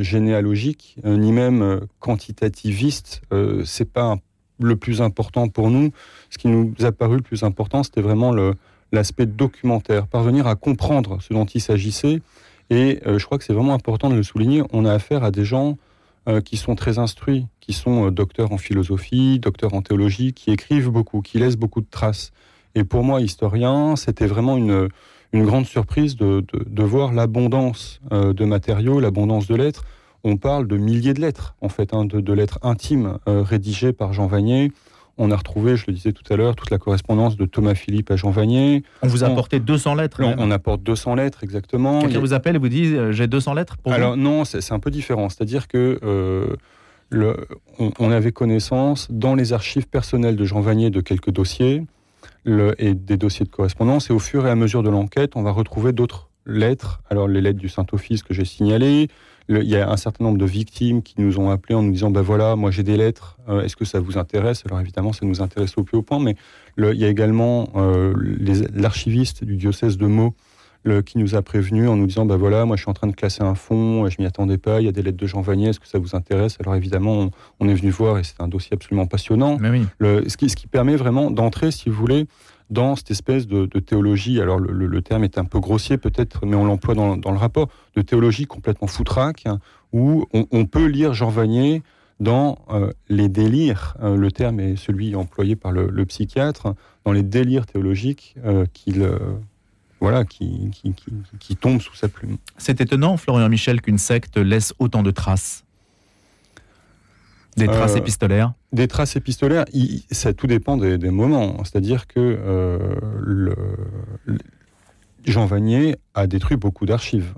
généalogique, 0.00 0.96
euh, 1.04 1.16
ni 1.16 1.32
même 1.32 1.62
euh, 1.62 1.80
quantitativiste. 1.98 3.22
c'est 3.64 3.90
pas 3.90 4.16
le 4.60 4.76
plus 4.76 5.00
important 5.00 5.48
pour 5.48 5.70
nous. 5.70 5.90
Ce 6.30 6.38
qui 6.38 6.48
nous 6.48 6.74
a 6.82 6.92
paru 6.92 7.16
le 7.16 7.22
plus 7.22 7.42
important, 7.42 7.82
c'était 7.82 8.02
vraiment 8.02 8.32
l'aspect 8.92 9.26
documentaire, 9.26 10.06
parvenir 10.06 10.46
à 10.46 10.56
comprendre 10.56 11.18
ce 11.20 11.32
dont 11.32 11.44
il 11.44 11.60
s'agissait. 11.60 12.20
Et 12.70 13.00
je 13.06 13.24
crois 13.24 13.38
que 13.38 13.44
c'est 13.44 13.52
vraiment 13.52 13.72
important 13.72 14.10
de 14.10 14.16
le 14.16 14.22
souligner. 14.22 14.62
On 14.72 14.84
a 14.84 14.92
affaire 14.92 15.22
à 15.22 15.30
des 15.30 15.44
gens 15.44 15.78
euh, 16.28 16.42
qui 16.42 16.58
sont 16.58 16.74
très 16.74 16.98
instruits, 16.98 17.46
qui 17.60 17.72
sont 17.72 18.06
euh, 18.06 18.10
docteurs 18.10 18.52
en 18.52 18.58
philosophie, 18.58 19.38
docteurs 19.38 19.72
en 19.72 19.80
théologie, 19.80 20.34
qui 20.34 20.50
écrivent 20.50 20.90
beaucoup, 20.90 21.22
qui 21.22 21.38
laissent 21.38 21.56
beaucoup 21.56 21.80
de 21.80 21.86
traces. 21.90 22.32
Et 22.74 22.84
pour 22.84 23.02
moi, 23.02 23.22
historien, 23.22 23.96
c'était 23.96 24.26
vraiment 24.26 24.58
une, 24.58 24.88
une 25.32 25.44
grande 25.46 25.64
surprise 25.64 26.16
de, 26.16 26.44
de, 26.52 26.82
voir 26.82 27.14
l'abondance 27.14 28.00
euh, 28.12 28.34
de 28.34 28.44
matériaux, 28.44 29.00
l'abondance 29.00 29.46
de 29.46 29.54
lettres. 29.54 29.84
On 30.22 30.36
parle 30.36 30.68
de 30.68 30.76
milliers 30.76 31.14
de 31.14 31.20
lettres, 31.20 31.54
en 31.62 31.70
fait, 31.70 31.94
hein, 31.94 32.04
de, 32.04 32.20
de, 32.20 32.32
lettres 32.34 32.58
intimes 32.62 33.18
rédigées 33.26 33.94
par 33.94 34.12
Jean 34.12 34.26
Vanier, 34.26 34.70
on 35.18 35.30
a 35.30 35.36
retrouvé, 35.36 35.76
je 35.76 35.84
le 35.88 35.92
disais 35.92 36.12
tout 36.12 36.32
à 36.32 36.36
l'heure, 36.36 36.54
toute 36.54 36.70
la 36.70 36.78
correspondance 36.78 37.36
de 37.36 37.44
Thomas 37.44 37.74
Philippe 37.74 38.10
à 38.10 38.16
Jean 38.16 38.30
Vanier. 38.30 38.84
On 39.02 39.08
vous 39.08 39.24
a 39.24 39.26
apporté 39.26 39.60
200 39.60 39.94
lettres 39.96 40.20
on, 40.38 40.50
apporte 40.50 40.82
200 40.82 41.16
lettres, 41.16 41.42
exactement. 41.42 42.00
Quelqu'un 42.00 42.20
vous 42.20 42.32
appelle 42.32 42.56
et 42.56 42.58
vous 42.58 42.68
dit 42.68 42.94
euh, 42.94 43.12
j'ai 43.12 43.26
200 43.26 43.54
lettres 43.54 43.76
pour 43.76 43.92
Alors 43.92 44.16
non, 44.16 44.44
c'est 44.44 44.72
un 44.72 44.78
peu 44.78 44.90
différent. 44.90 45.28
C'est-à-dire 45.28 45.68
que 45.68 45.98
euh, 46.02 46.56
on, 47.78 48.10
avait 48.10 48.32
connaissance 48.32 49.08
dans 49.10 49.34
les 49.34 49.52
archives 49.52 49.88
personnelles 49.88 50.36
de 50.36 50.44
Jean 50.44 50.60
Vanier 50.60 50.90
de 50.90 51.00
quelques 51.00 51.30
dossiers 51.30 51.84
et 52.78 52.94
des 52.94 53.16
dossiers 53.16 53.44
de 53.44 53.50
correspondance. 53.50 54.10
Et 54.10 54.12
au 54.12 54.18
fur 54.18 54.46
et 54.46 54.50
à 54.50 54.54
mesure 54.54 54.82
de 54.82 54.90
l'enquête, 54.90 55.32
on 55.34 55.42
va 55.42 55.50
retrouver 55.50 55.92
d'autres 55.92 56.28
lettres. 56.48 57.02
Alors 57.10 57.28
les 57.28 57.40
lettres 57.40 57.58
du 57.58 57.68
Saint-Office 57.68 58.22
que 58.22 58.34
j'ai 58.34 58.44
signalées, 58.44 59.08
il 59.48 59.62
y 59.64 59.76
a 59.76 59.90
un 59.90 59.96
certain 59.96 60.24
nombre 60.24 60.38
de 60.38 60.44
victimes 60.44 61.02
qui 61.02 61.14
nous 61.18 61.38
ont 61.38 61.50
appelés 61.50 61.74
en 61.74 61.82
nous 61.82 61.92
disant 61.92 62.10
ben 62.10 62.20
voilà, 62.20 62.56
moi 62.56 62.70
j'ai 62.70 62.82
des 62.82 62.96
lettres, 62.96 63.38
euh, 63.48 63.62
est-ce 63.62 63.76
que 63.76 63.84
ça 63.84 64.00
vous 64.00 64.18
intéresse? 64.18 64.62
Alors 64.66 64.80
évidemment, 64.80 65.12
ça 65.12 65.24
nous 65.24 65.40
intéresse 65.40 65.78
au 65.78 65.84
plus 65.84 65.96
haut 65.96 66.02
point, 66.02 66.18
mais 66.18 66.36
il 66.76 66.98
y 66.98 67.04
a 67.04 67.08
également 67.08 67.70
euh, 67.76 68.14
l'archiviste 68.74 69.44
du 69.44 69.56
diocèse 69.56 69.96
de 69.96 70.06
Meaux 70.06 70.34
qui 71.04 71.18
nous 71.18 71.34
a 71.34 71.42
prévenu 71.42 71.86
en 71.86 71.96
nous 71.96 72.06
disant 72.06 72.24
ben 72.24 72.36
voilà, 72.36 72.64
moi 72.64 72.76
je 72.76 72.82
suis 72.82 72.90
en 72.90 72.94
train 72.94 73.08
de 73.08 73.14
classer 73.14 73.42
un 73.42 73.54
fonds, 73.54 74.08
je 74.08 74.16
m'y 74.18 74.26
attendais 74.26 74.56
pas, 74.56 74.80
il 74.80 74.86
y 74.86 74.88
a 74.88 74.92
des 74.92 75.02
lettres 75.02 75.18
de 75.18 75.26
Jean 75.26 75.42
Vanier, 75.42 75.68
est-ce 75.68 75.80
que 75.80 75.88
ça 75.88 75.98
vous 75.98 76.16
intéresse? 76.16 76.56
Alors 76.60 76.74
évidemment, 76.76 77.28
on, 77.60 77.68
est 77.68 77.74
venu 77.74 77.90
voir 77.90 78.16
et 78.16 78.24
c'est 78.24 78.40
un 78.40 78.48
dossier 78.48 78.72
absolument 78.72 79.06
passionnant. 79.06 79.58
ce, 80.00 80.36
qui, 80.38 80.48
ce 80.48 80.56
qui 80.56 80.66
permet 80.66 80.96
vraiment 80.96 81.30
d'entrer, 81.30 81.72
si 81.72 81.90
vous 81.90 81.96
voulez, 81.96 82.26
dans 82.70 82.96
cette 82.96 83.10
espèce 83.10 83.46
de, 83.46 83.66
théologie, 83.78 84.40
alors 84.40 84.58
le, 84.58 85.02
terme 85.02 85.24
est 85.24 85.38
un 85.38 85.44
peu 85.44 85.58
grossier 85.58 85.98
peut-être, 85.98 86.44
mais 86.44 86.56
on 86.56 86.64
l'emploie 86.64 86.94
dans, 86.94 87.14
le 87.16 87.38
rapport, 87.38 87.68
de 87.94 88.02
théologie 88.02 88.46
complètement 88.46 88.88
foutraque, 88.88 89.46
hein, 89.46 89.58
où 89.92 90.26
on, 90.32 90.66
peut 90.66 90.86
lire 90.86 91.14
Jean 91.14 91.30
Vanier 91.30 91.82
dans 92.20 92.58
euh, 92.70 92.90
les 93.08 93.28
délires, 93.28 93.96
euh, 94.02 94.16
le 94.16 94.30
terme 94.30 94.60
est 94.60 94.76
celui 94.76 95.14
employé 95.14 95.56
par 95.56 95.72
le, 95.72 96.04
psychiatre, 96.04 96.74
dans 97.04 97.12
les 97.12 97.22
délires 97.22 97.66
théologiques 97.66 98.34
euh, 98.44 98.66
qu'il 98.72 99.08
voilà, 100.00 100.24
qui, 100.24 100.70
qui, 100.70 100.94
qui, 101.40 101.56
tombent 101.56 101.80
sous 101.80 101.96
sa 101.96 102.08
plume. 102.08 102.36
C'est 102.56 102.80
étonnant, 102.80 103.16
Florian 103.16 103.48
Michel, 103.48 103.80
qu'une 103.80 103.98
secte 103.98 104.36
laisse 104.36 104.72
autant 104.78 105.02
de 105.02 105.10
traces. 105.10 105.64
Des 107.58 107.66
traces 107.66 107.96
épistolaires 107.96 108.52
Des 108.72 108.88
traces 108.88 109.16
épistolaires, 109.16 109.64
ça 110.10 110.32
tout 110.32 110.46
dépend 110.46 110.76
des, 110.76 111.10
moments. 111.10 111.62
C'est-à-dire 111.64 112.06
que 112.06 112.18
euh, 112.18 112.78
le, 113.20 113.54
Jean 115.24 115.46
Vanier 115.46 115.96
a 116.14 116.26
détruit 116.26 116.56
beaucoup 116.56 116.86
d'archives. 116.86 117.34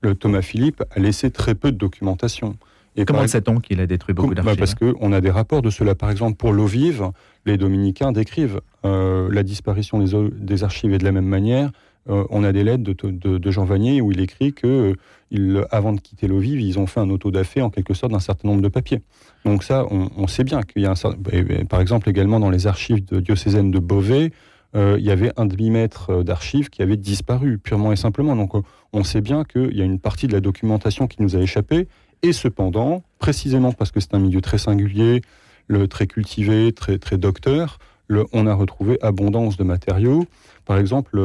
Le 0.00 0.14
Thomas 0.14 0.42
Philippe 0.42 0.82
a 0.94 1.00
laissé 1.00 1.30
très 1.30 1.54
peu 1.54 1.72
de 1.72 1.76
documentation. 1.76 2.56
Et 2.96 3.04
Comment 3.04 3.26
sait-on 3.26 3.58
qu'il 3.58 3.80
a 3.80 3.86
détruit 3.86 4.14
beaucoup 4.14 4.34
bah, 4.34 4.42
d'archives 4.42 4.58
Parce 4.58 4.74
qu'on 4.74 5.12
a 5.12 5.20
des 5.20 5.30
rapports 5.30 5.62
de 5.62 5.70
cela. 5.70 5.94
Par 5.94 6.10
exemple, 6.10 6.36
pour 6.36 6.52
l'eau 6.52 6.66
vive, 6.66 7.10
les 7.44 7.56
dominicains 7.56 8.12
décrivent 8.12 8.60
euh, 8.84 9.28
la 9.32 9.42
disparition 9.42 9.98
des, 9.98 10.30
des, 10.30 10.62
archives 10.62 10.92
et 10.92 10.98
de 10.98 11.04
la 11.04 11.10
même 11.10 11.26
manière, 11.26 11.72
euh, 12.10 12.24
on 12.30 12.44
a 12.44 12.52
des 12.52 12.64
lettres 12.64 12.84
de, 12.84 13.50
Jean 13.50 13.64
Vanier 13.64 14.00
où 14.00 14.12
il 14.12 14.20
écrit 14.20 14.52
que 14.52 14.94
euh, 15.34 15.64
avant 15.70 15.92
de 15.92 16.00
quitter 16.00 16.26
l'eau 16.26 16.38
vive, 16.38 16.60
ils 16.60 16.78
ont 16.78 16.86
fait 16.86 17.00
un 17.00 17.10
autodafé 17.10 17.62
en 17.62 17.70
quelque 17.70 17.94
sorte 17.94 18.12
d'un 18.12 18.20
certain 18.20 18.48
nombre 18.48 18.62
de 18.62 18.68
papiers. 18.68 19.00
Donc 19.44 19.62
ça, 19.62 19.86
on, 19.90 20.26
sait 20.26 20.44
bien 20.44 20.62
qu'il 20.62 20.82
y 20.82 20.86
a 20.86 20.92
un 20.92 21.64
par 21.64 21.80
exemple 21.80 22.08
également 22.08 22.40
dans 22.40 22.50
les 22.50 22.66
archives 22.66 23.04
de 23.04 23.20
diocésaines 23.20 23.70
de 23.70 23.78
Beauvais, 23.78 24.30
euh, 24.74 24.96
il 24.98 25.04
y 25.04 25.10
avait 25.10 25.30
un 25.36 25.46
demi-mètre 25.46 26.24
d'archives 26.24 26.68
qui 26.70 26.82
avait 26.82 26.96
disparu 26.96 27.58
purement 27.58 27.92
et 27.92 27.96
simplement. 27.96 28.34
Donc 28.34 28.52
on 28.92 29.04
sait 29.04 29.20
bien 29.20 29.44
qu'il 29.44 29.76
y 29.76 29.82
a 29.82 29.84
une 29.84 30.00
partie 30.00 30.26
de 30.26 30.32
la 30.32 30.40
documentation 30.40 31.06
qui 31.06 31.22
nous 31.22 31.36
a 31.36 31.40
échappé. 31.40 31.88
Et 32.22 32.32
cependant, 32.32 33.02
précisément 33.18 33.72
parce 33.72 33.90
que 33.90 34.00
c'est 34.00 34.14
un 34.14 34.18
milieu 34.18 34.40
très 34.40 34.58
singulier, 34.58 35.20
le, 35.66 35.88
très 35.88 36.06
cultivé, 36.06 36.72
très 36.72 37.18
docteur, 37.18 37.78
on 38.10 38.46
a 38.46 38.54
retrouvé 38.54 38.98
abondance 39.02 39.56
de 39.56 39.64
matériaux. 39.64 40.26
Par 40.64 40.78
exemple, 40.78 41.18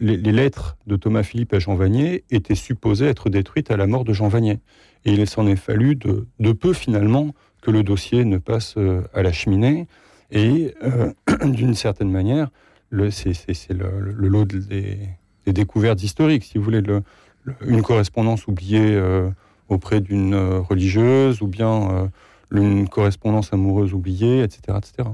les, 0.00 0.16
lettres 0.16 0.76
de 0.86 0.96
Thomas 0.96 1.22
Philippe 1.22 1.52
à 1.52 1.58
Jean 1.58 1.74
Vanier 1.74 2.24
étaient 2.30 2.54
supposées 2.54 3.06
être 3.06 3.30
détruites 3.30 3.70
à 3.70 3.76
la 3.76 3.86
mort 3.86 4.04
de 4.04 4.12
Jean 4.12 4.28
Vanier. 4.28 4.58
Et 5.04 5.12
il 5.12 5.26
s'en 5.26 5.46
est 5.46 5.56
fallu 5.56 5.96
de, 5.96 6.52
peu 6.52 6.72
finalement 6.72 7.34
que 7.62 7.70
le 7.70 7.82
dossier 7.82 8.24
ne 8.24 8.38
passe 8.38 8.74
euh, 8.76 9.02
à 9.14 9.22
la 9.22 9.32
cheminée. 9.32 9.86
Et 10.30 10.74
euh, 10.82 11.12
d'une 11.44 11.74
certaine 11.74 12.10
manière, 12.10 12.50
c'est 13.10 13.70
le, 13.70 14.12
lot 14.12 14.44
des, 14.44 14.98
découvertes 15.46 16.02
historiques, 16.02 16.44
si 16.44 16.58
vous 16.58 16.64
voulez. 16.64 16.82
une 17.66 17.82
correspondance 17.82 18.46
oubliée 18.46 18.94
euh, 18.94 19.30
auprès 19.68 20.00
d'une 20.00 20.34
religieuse 20.34 21.42
ou 21.42 21.46
bien 21.46 22.10
une 22.50 22.88
correspondance 22.88 23.52
amoureuse 23.52 23.94
oubliée, 23.94 24.42
etc. 24.42 24.78
etc. 24.78 25.08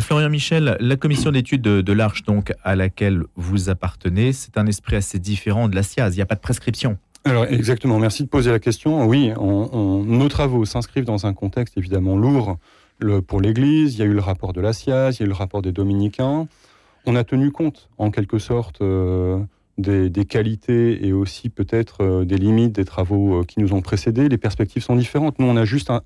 Florian 0.00 0.28
Michel, 0.28 0.76
la 0.80 0.96
commission 0.96 1.30
d'études 1.30 1.62
de, 1.62 1.92
l'Arche 1.92 2.24
donc 2.24 2.52
à 2.64 2.74
laquelle 2.74 3.22
vous 3.36 3.68
appartenez, 3.68 4.32
c'est 4.32 4.58
un 4.58 4.66
esprit 4.66 4.96
assez 4.96 5.18
différent 5.18 5.68
de 5.68 5.76
la 5.76 5.82
SIAZ. 5.82 6.14
Il 6.14 6.16
n'y 6.16 6.22
a 6.22 6.26
pas 6.26 6.34
de 6.34 6.40
prescription. 6.40 6.98
Alors 7.24 7.46
exactement, 7.46 7.98
merci 7.98 8.22
de 8.22 8.28
poser 8.28 8.50
la 8.50 8.58
question. 8.58 9.06
Oui, 9.06 9.32
nos 9.38 10.28
travaux 10.28 10.64
s'inscrivent 10.64 11.04
dans 11.04 11.26
un 11.26 11.32
contexte 11.32 11.78
évidemment 11.78 12.16
lourd 12.16 12.58
pour 13.26 13.40
l'Église. 13.40 13.94
Il 13.94 14.00
y 14.00 14.02
a 14.02 14.06
eu 14.06 14.12
le 14.12 14.20
rapport 14.20 14.52
de 14.52 14.60
la 14.60 14.72
SIAZ, 14.72 15.16
il 15.16 15.20
y 15.20 15.22
a 15.22 15.26
eu 15.26 15.28
le 15.28 15.34
rapport 15.34 15.62
des 15.62 15.72
Dominicains. 15.72 16.46
On 17.06 17.16
a 17.16 17.24
tenu 17.24 17.50
compte, 17.50 17.88
en 17.98 18.10
quelque 18.10 18.38
sorte, 18.38 18.80
euh, 18.80 19.38
des, 19.78 20.24
qualités 20.24 21.06
et 21.06 21.12
aussi 21.12 21.50
peut-être 21.50 22.02
euh, 22.02 22.24
des 22.24 22.38
limites 22.38 22.72
des 22.72 22.84
travaux 22.84 23.40
euh, 23.40 23.44
qui 23.44 23.60
nous 23.60 23.74
ont 23.74 23.82
précédés. 23.82 24.28
Les 24.28 24.38
perspectives 24.38 24.82
sont 24.82 24.96
différentes. 24.96 25.38
Nous, 25.38 25.46
on 25.46 25.56
a 25.56 25.64
juste 25.64 25.90
un, 25.90 26.02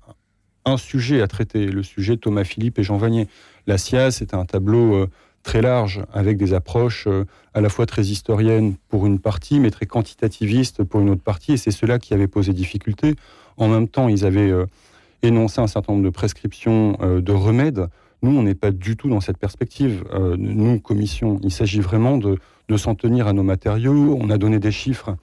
un 0.65 0.77
sujet 0.77 1.21
à 1.21 1.27
traiter, 1.27 1.67
le 1.67 1.83
sujet 1.83 2.17
Thomas 2.17 2.43
Philippe 2.43 2.79
et 2.79 2.83
Jean 2.83 2.97
Vanier. 2.97 3.27
La 3.69 3.77
SIAZ, 3.77 4.15
c'est 4.15 4.33
un 4.33 4.45
tableau 4.45 4.95
euh, 4.95 5.09
très 5.43 5.61
large, 5.61 6.01
avec 6.11 6.37
des 6.37 6.55
approches 6.55 7.05
euh, 7.05 7.25
à 7.53 7.61
la 7.61 7.69
fois 7.69 7.85
très 7.85 8.01
historiennes 8.01 8.73
pour 8.87 9.05
une 9.05 9.19
partie, 9.19 9.59
mais 9.59 9.69
très 9.69 9.85
quantitativistes 9.85 10.83
pour 10.83 11.01
une 11.01 11.11
autre 11.11 11.21
partie, 11.21 11.51
et 11.51 11.57
c'est 11.57 11.69
cela 11.69 11.99
qui 11.99 12.15
avait 12.15 12.27
posé 12.27 12.51
difficulté. 12.51 13.13
En 13.57 13.67
même 13.67 13.87
temps, 13.87 14.07
ils 14.07 14.25
avaient 14.25 14.49
euh, 14.49 14.65
énoncé 15.21 15.61
un 15.61 15.67
certain 15.67 15.93
nombre 15.93 16.03
de 16.03 16.09
prescriptions 16.09 16.97
de 16.99 17.31
remèdes. 17.31 17.89
Nous, 18.23 18.35
on 18.35 18.41
n'est 18.41 18.55
pas 18.55 18.71
du 18.71 18.97
tout 18.97 19.07
dans 19.07 19.21
cette 19.21 19.37
perspective. 19.37 20.03
nous, 20.37 20.79
commission, 20.79 21.39
il 21.43 21.51
s'agit 21.51 21.81
vraiment 21.81 22.17
de, 22.17 22.39
s'en 22.77 22.95
tenir 22.95 23.27
à 23.27 23.33
nos 23.33 23.43
matériaux. 23.43 24.17
On 24.19 24.31
a 24.31 24.39
donné 24.39 24.57
des 24.57 24.71
chiffres 24.71 25.15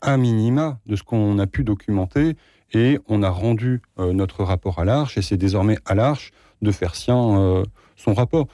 à 0.00 0.16
minima 0.16 0.78
de 0.86 0.96
ce 0.96 1.02
qu'on 1.02 1.38
a 1.38 1.46
pu 1.46 1.64
documenter 1.64 2.36
et 2.72 2.98
on 3.08 3.24
a 3.24 3.28
rendu 3.28 3.82
notre 3.98 4.44
rapport 4.44 4.78
à 4.78 4.84
l'Arche, 4.84 5.18
et 5.18 5.22
c'est 5.22 5.36
désormais 5.36 5.78
à 5.84 5.96
l'Arche 5.96 6.30
de 6.62 6.70
faire 6.70 6.94
sien 6.94 7.64
son 8.00 8.14
rapport. 8.14 8.46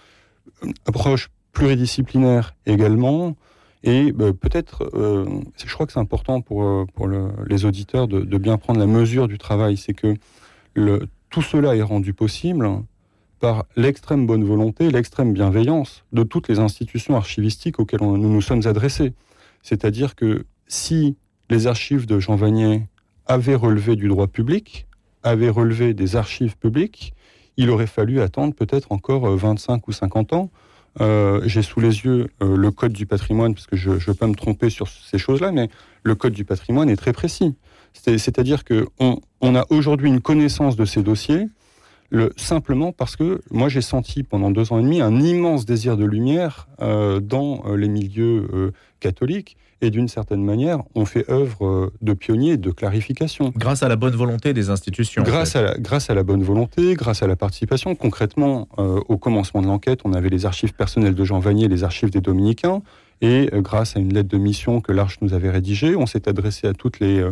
Approche 0.86 1.30
pluridisciplinaire 1.52 2.54
également, 2.66 3.36
et 3.82 4.12
euh, 4.20 4.32
peut-être, 4.32 4.90
je 4.94 5.72
crois 5.74 5.86
que 5.86 5.92
c'est 5.92 6.00
important 6.00 6.40
pour, 6.40 6.64
les 7.46 7.64
auditeurs 7.64 8.08
de, 8.08 8.38
bien 8.38 8.58
prendre 8.58 8.78
la 8.78 8.86
mesure 8.86 9.28
du 9.28 9.38
travail, 9.38 9.76
c'est 9.76 9.94
que 9.94 10.16
tout 11.30 11.42
cela 11.42 11.76
est 11.76 11.82
rendu 11.82 12.12
possible 12.12 12.68
par 13.40 13.64
l'extrême 13.76 14.26
bonne 14.26 14.44
volonté, 14.44 14.90
l'extrême 14.90 15.32
bienveillance 15.32 16.04
de 16.12 16.22
toutes 16.22 16.48
les 16.48 16.58
institutions 16.58 17.16
archivistiques 17.16 17.78
auxquelles 17.78 18.00
nous 18.00 18.16
nous 18.16 18.40
sommes 18.40 18.66
adressés. 18.66 19.12
C'est-à-dire 19.62 20.14
que 20.14 20.46
si 20.68 21.16
les 21.50 21.66
archives 21.66 22.06
de 22.06 22.18
Jean 22.18 22.36
Vanier 22.36 22.86
avait 23.26 23.54
relevé 23.54 23.96
du 23.96 24.08
droit 24.08 24.26
public, 24.26 24.86
avait 25.22 25.48
relevé 25.48 25.92
des 25.94 26.16
archives 26.16 26.56
publiques, 26.56 27.12
il 27.56 27.70
aurait 27.70 27.86
fallu 27.86 28.20
attendre 28.20 28.54
peut-être 28.54 28.92
encore 28.92 29.26
25 29.26 29.74
euh, 29.74 29.78
ou 29.86 29.92
50 29.92 30.32
ans. 30.32 30.50
Euh, 31.00 31.42
j'ai 31.44 31.62
sous 31.62 31.80
les 31.80 32.04
yeux 32.04 32.28
euh, 32.42 32.56
le 32.56 32.70
code 32.70 32.92
du 32.92 33.06
patrimoine, 33.06 33.54
parce 33.54 33.66
que 33.66 33.76
je 33.76 33.90
ne 33.90 33.96
veux 33.96 34.14
pas 34.14 34.26
me 34.26 34.34
tromper 34.34 34.70
sur 34.70 34.88
ces 34.88 35.18
choses-là, 35.18 35.52
mais 35.52 35.68
le 36.02 36.14
code 36.14 36.32
du 36.32 36.44
patrimoine 36.44 36.88
est 36.88 36.96
très 36.96 37.12
précis. 37.12 37.54
C'est-à-dire 37.92 38.62
qu'on 38.64 39.20
on 39.40 39.54
a 39.54 39.64
aujourd'hui 39.70 40.08
une 40.08 40.20
connaissance 40.20 40.76
de 40.76 40.84
ces 40.84 41.02
dossiers, 41.02 41.48
le, 42.10 42.32
simplement 42.36 42.92
parce 42.92 43.16
que 43.16 43.40
moi 43.50 43.68
j'ai 43.68 43.80
senti 43.80 44.22
pendant 44.22 44.50
deux 44.50 44.72
ans 44.72 44.78
et 44.78 44.82
demi 44.82 45.00
un 45.00 45.20
immense 45.20 45.66
désir 45.66 45.96
de 45.96 46.04
lumière 46.04 46.68
dans 46.78 47.64
les 47.74 47.88
milieux 47.88 48.72
catholiques 49.00 49.56
et 49.82 49.90
d'une 49.90 50.08
certaine 50.08 50.42
manière, 50.42 50.82
on 50.94 51.04
fait 51.04 51.30
œuvre 51.30 51.66
euh, 51.66 51.92
de 52.00 52.14
pionnier, 52.14 52.56
de 52.56 52.70
clarification. 52.70 53.52
Grâce 53.56 53.82
à 53.82 53.88
la 53.88 53.96
bonne 53.96 54.14
volonté 54.14 54.54
des 54.54 54.70
institutions. 54.70 55.22
Grâce, 55.22 55.54
à, 55.54 55.62
la, 55.62 55.78
grâce 55.78 56.08
à 56.08 56.14
la 56.14 56.22
bonne 56.22 56.42
volonté, 56.42 56.94
grâce 56.94 57.22
à 57.22 57.26
la 57.26 57.36
participation. 57.36 57.94
Concrètement, 57.94 58.68
euh, 58.78 59.00
au 59.08 59.18
commencement 59.18 59.60
de 59.60 59.66
l'enquête, 59.66 60.00
on 60.04 60.14
avait 60.14 60.30
les 60.30 60.46
archives 60.46 60.72
personnelles 60.72 61.14
de 61.14 61.24
Jean 61.24 61.40
Vanier, 61.40 61.68
les 61.68 61.84
archives 61.84 62.10
des 62.10 62.22
Dominicains, 62.22 62.80
et 63.20 63.50
euh, 63.52 63.60
grâce 63.60 63.96
à 63.96 64.00
une 64.00 64.14
lettre 64.14 64.30
de 64.30 64.38
mission 64.38 64.80
que 64.80 64.92
l'Arche 64.92 65.18
nous 65.20 65.34
avait 65.34 65.50
rédigée, 65.50 65.94
on 65.94 66.06
s'est 66.06 66.26
adressé 66.26 66.66
à 66.66 66.72
toutes 66.72 66.98
les, 67.00 67.22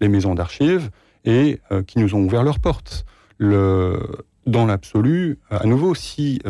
les 0.00 0.08
maisons 0.08 0.34
d'archives 0.34 0.90
et 1.24 1.58
qui 1.86 1.98
nous 1.98 2.14
ont 2.14 2.22
ouvert 2.22 2.42
leurs 2.42 2.58
portes. 2.58 3.06
Le, 3.38 4.00
dans 4.46 4.66
l'absolu, 4.66 5.38
à 5.50 5.66
nouveau, 5.66 5.94
si 5.94 6.40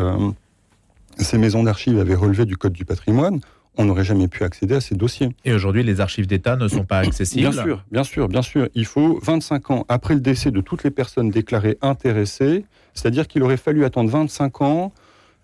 ces 1.19 1.39
maisons 1.39 1.63
d'archives 1.63 1.99
avaient 1.99 2.15
relevé 2.15 2.45
du 2.45 2.57
Code 2.57 2.73
du 2.73 2.85
patrimoine, 2.85 3.41
on 3.77 3.85
n'aurait 3.85 4.05
jamais 4.05 4.29
pu 4.29 4.45
accéder 4.45 4.75
à 4.77 4.81
ces 4.81 4.95
dossiers. 4.95 5.31
Et 5.45 5.53
aujourd'hui, 5.53 5.83
les 5.83 6.01
archives 6.01 6.27
d'État 6.27 6.57
ne 6.57 6.69
sont 6.69 6.85
pas 6.85 6.99
accessibles 6.99 7.51
Bien 7.51 7.63
sûr, 7.63 7.85
bien 7.91 8.05
sûr, 8.05 8.29
bien 8.29 8.43
sûr. 8.43 8.69
Il 8.75 8.87
faut 8.87 9.19
25 9.23 9.71
ans 9.71 9.85
après 9.89 10.15
le 10.15 10.21
décès 10.21 10.51
de 10.51 10.61
toutes 10.61 10.85
les 10.85 10.91
personnes 10.91 11.31
déclarées 11.31 11.79
intéressées, 11.83 12.65
c'est-à-dire 12.95 13.27
qu'il 13.27 13.43
aurait 13.43 13.57
fallu 13.57 13.85
attendre 13.85 14.11
25 14.11 14.63
ans 14.63 14.93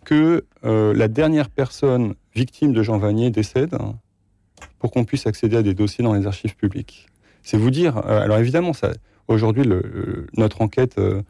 que 0.04 0.44
euh, 0.64 0.94
la 0.94 1.08
dernière 1.08 1.50
personne 1.50 2.14
victime 2.34 2.72
de 2.72 2.82
Jean 2.82 2.98
Vanier 2.98 3.30
décède 3.30 3.76
pour 4.78 4.90
qu'on 4.90 5.04
puisse 5.04 5.26
accéder 5.26 5.56
à 5.56 5.62
des 5.62 5.74
dossiers 5.74 6.04
dans 6.04 6.14
les 6.14 6.26
archives 6.26 6.56
publiques. 6.56 7.06
C'est 7.42 7.56
vous 7.56 7.70
dire, 7.70 7.98
euh, 7.98 8.22
alors 8.22 8.38
évidemment, 8.38 8.72
aujourd'hui, 9.34 9.68
notre 10.36 10.62
enquête... 10.62 10.98
Euh, 10.98 11.22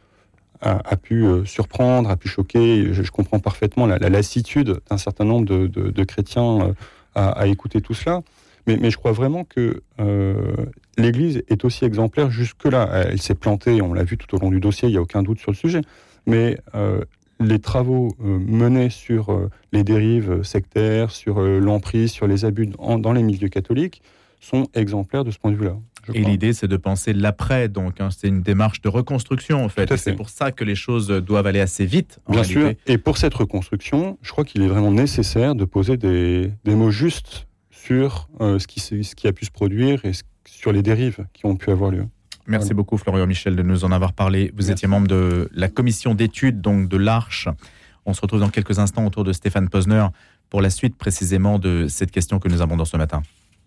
a, 0.62 0.96
pu 0.96 1.24
euh, 1.24 1.44
surprendre, 1.44 2.10
a 2.10 2.16
pu 2.16 2.28
choquer. 2.28 2.92
Je, 2.92 3.10
comprends 3.10 3.38
parfaitement 3.38 3.86
la, 3.86 3.98
lassitude 3.98 4.80
d'un 4.90 4.98
certain 4.98 5.24
nombre 5.24 5.46
de, 5.46 6.04
chrétiens 6.04 6.60
euh, 6.60 6.72
à, 7.14 7.46
écouter 7.46 7.80
tout 7.80 7.94
cela. 7.94 8.20
Mais, 8.66 8.90
je 8.90 8.96
crois 8.96 9.12
vraiment 9.12 9.44
que 9.44 9.82
euh, 10.00 10.34
l'Église 10.98 11.42
est 11.48 11.64
aussi 11.64 11.84
exemplaire 11.84 12.30
jusque-là. 12.30 12.88
Elle 13.08 13.20
s'est 13.20 13.34
plantée, 13.34 13.80
on 13.82 13.94
l'a 13.94 14.04
vu 14.04 14.16
tout 14.16 14.34
au 14.36 14.38
long 14.38 14.50
du 14.50 14.60
dossier, 14.60 14.88
il 14.88 14.92
n'y 14.92 14.98
a 14.98 15.02
aucun 15.02 15.22
doute 15.22 15.38
sur 15.38 15.50
le 15.50 15.56
sujet. 15.56 15.80
Mais 16.26 16.58
les 17.40 17.58
travaux 17.58 18.14
menés 18.20 18.90
sur 18.90 19.48
les 19.72 19.82
dérives 19.82 20.42
sectaires, 20.42 21.10
sur 21.10 21.40
l'emprise, 21.40 22.12
sur 22.12 22.26
les 22.26 22.44
abus 22.44 22.66
dans 22.66 23.12
les 23.12 23.22
milieux 23.22 23.48
catholiques 23.48 24.02
sont 24.40 24.68
exemplaires 24.74 25.24
de 25.24 25.30
ce 25.30 25.38
point 25.38 25.50
de 25.50 25.56
vue-là. 25.56 25.76
Et 26.14 26.24
l'idée, 26.24 26.52
c'est 26.52 26.68
de 26.68 26.76
penser 26.76 27.12
l'après, 27.12 27.68
donc 27.68 28.00
hein, 28.00 28.08
c'est 28.10 28.28
une 28.28 28.42
démarche 28.42 28.80
de 28.80 28.88
reconstruction 28.88 29.64
en 29.64 29.68
fait. 29.68 29.94
C'est 29.96 30.14
pour 30.14 30.28
ça 30.28 30.52
que 30.52 30.64
les 30.64 30.74
choses 30.74 31.08
doivent 31.08 31.46
aller 31.46 31.60
assez 31.60 31.86
vite. 31.86 32.20
Bien 32.28 32.44
sûr. 32.44 32.72
Et 32.86 32.98
pour 32.98 33.18
cette 33.18 33.34
reconstruction, 33.34 34.18
je 34.22 34.30
crois 34.30 34.44
qu'il 34.44 34.62
est 34.62 34.68
vraiment 34.68 34.90
nécessaire 34.90 35.54
de 35.54 35.64
poser 35.64 35.96
des, 35.96 36.52
mots 36.66 36.90
justes 36.90 37.46
sur 37.70 38.28
euh, 38.40 38.58
ce, 38.58 38.66
qui, 38.66 38.80
ce 38.80 39.14
qui 39.14 39.26
a 39.26 39.32
pu 39.32 39.44
se 39.44 39.50
produire 39.50 40.04
et 40.04 40.12
sur 40.46 40.72
les 40.72 40.82
dérives 40.82 41.26
qui 41.32 41.46
ont 41.46 41.56
pu 41.56 41.70
avoir 41.70 41.90
lieu. 41.90 42.06
Merci 42.46 42.74
beaucoup 42.74 42.96
Florian 42.96 43.26
Michel 43.26 43.54
de 43.54 43.62
nous 43.62 43.84
en 43.84 43.92
avoir 43.92 44.12
parlé. 44.12 44.52
Vous 44.56 44.70
étiez 44.70 44.88
membre 44.88 45.06
de 45.06 45.48
la 45.52 45.68
commission 45.68 46.14
d'études 46.14 46.60
donc 46.60 46.88
de 46.88 46.96
l'Arche. 46.96 47.48
On 48.06 48.12
se 48.12 48.20
retrouve 48.20 48.40
dans 48.40 48.48
quelques 48.48 48.78
instants 48.78 49.06
autour 49.06 49.24
de 49.24 49.32
Stéphane 49.32 49.68
Posner 49.68 50.06
pour 50.48 50.60
la 50.60 50.70
suite 50.70 50.96
précisément 50.96 51.58
de 51.58 51.86
cette 51.88 52.10
question 52.10 52.38
que 52.38 52.48
nous 52.48 52.60
abordons 52.60 52.84
ce 52.84 52.96
matin. 52.96 53.22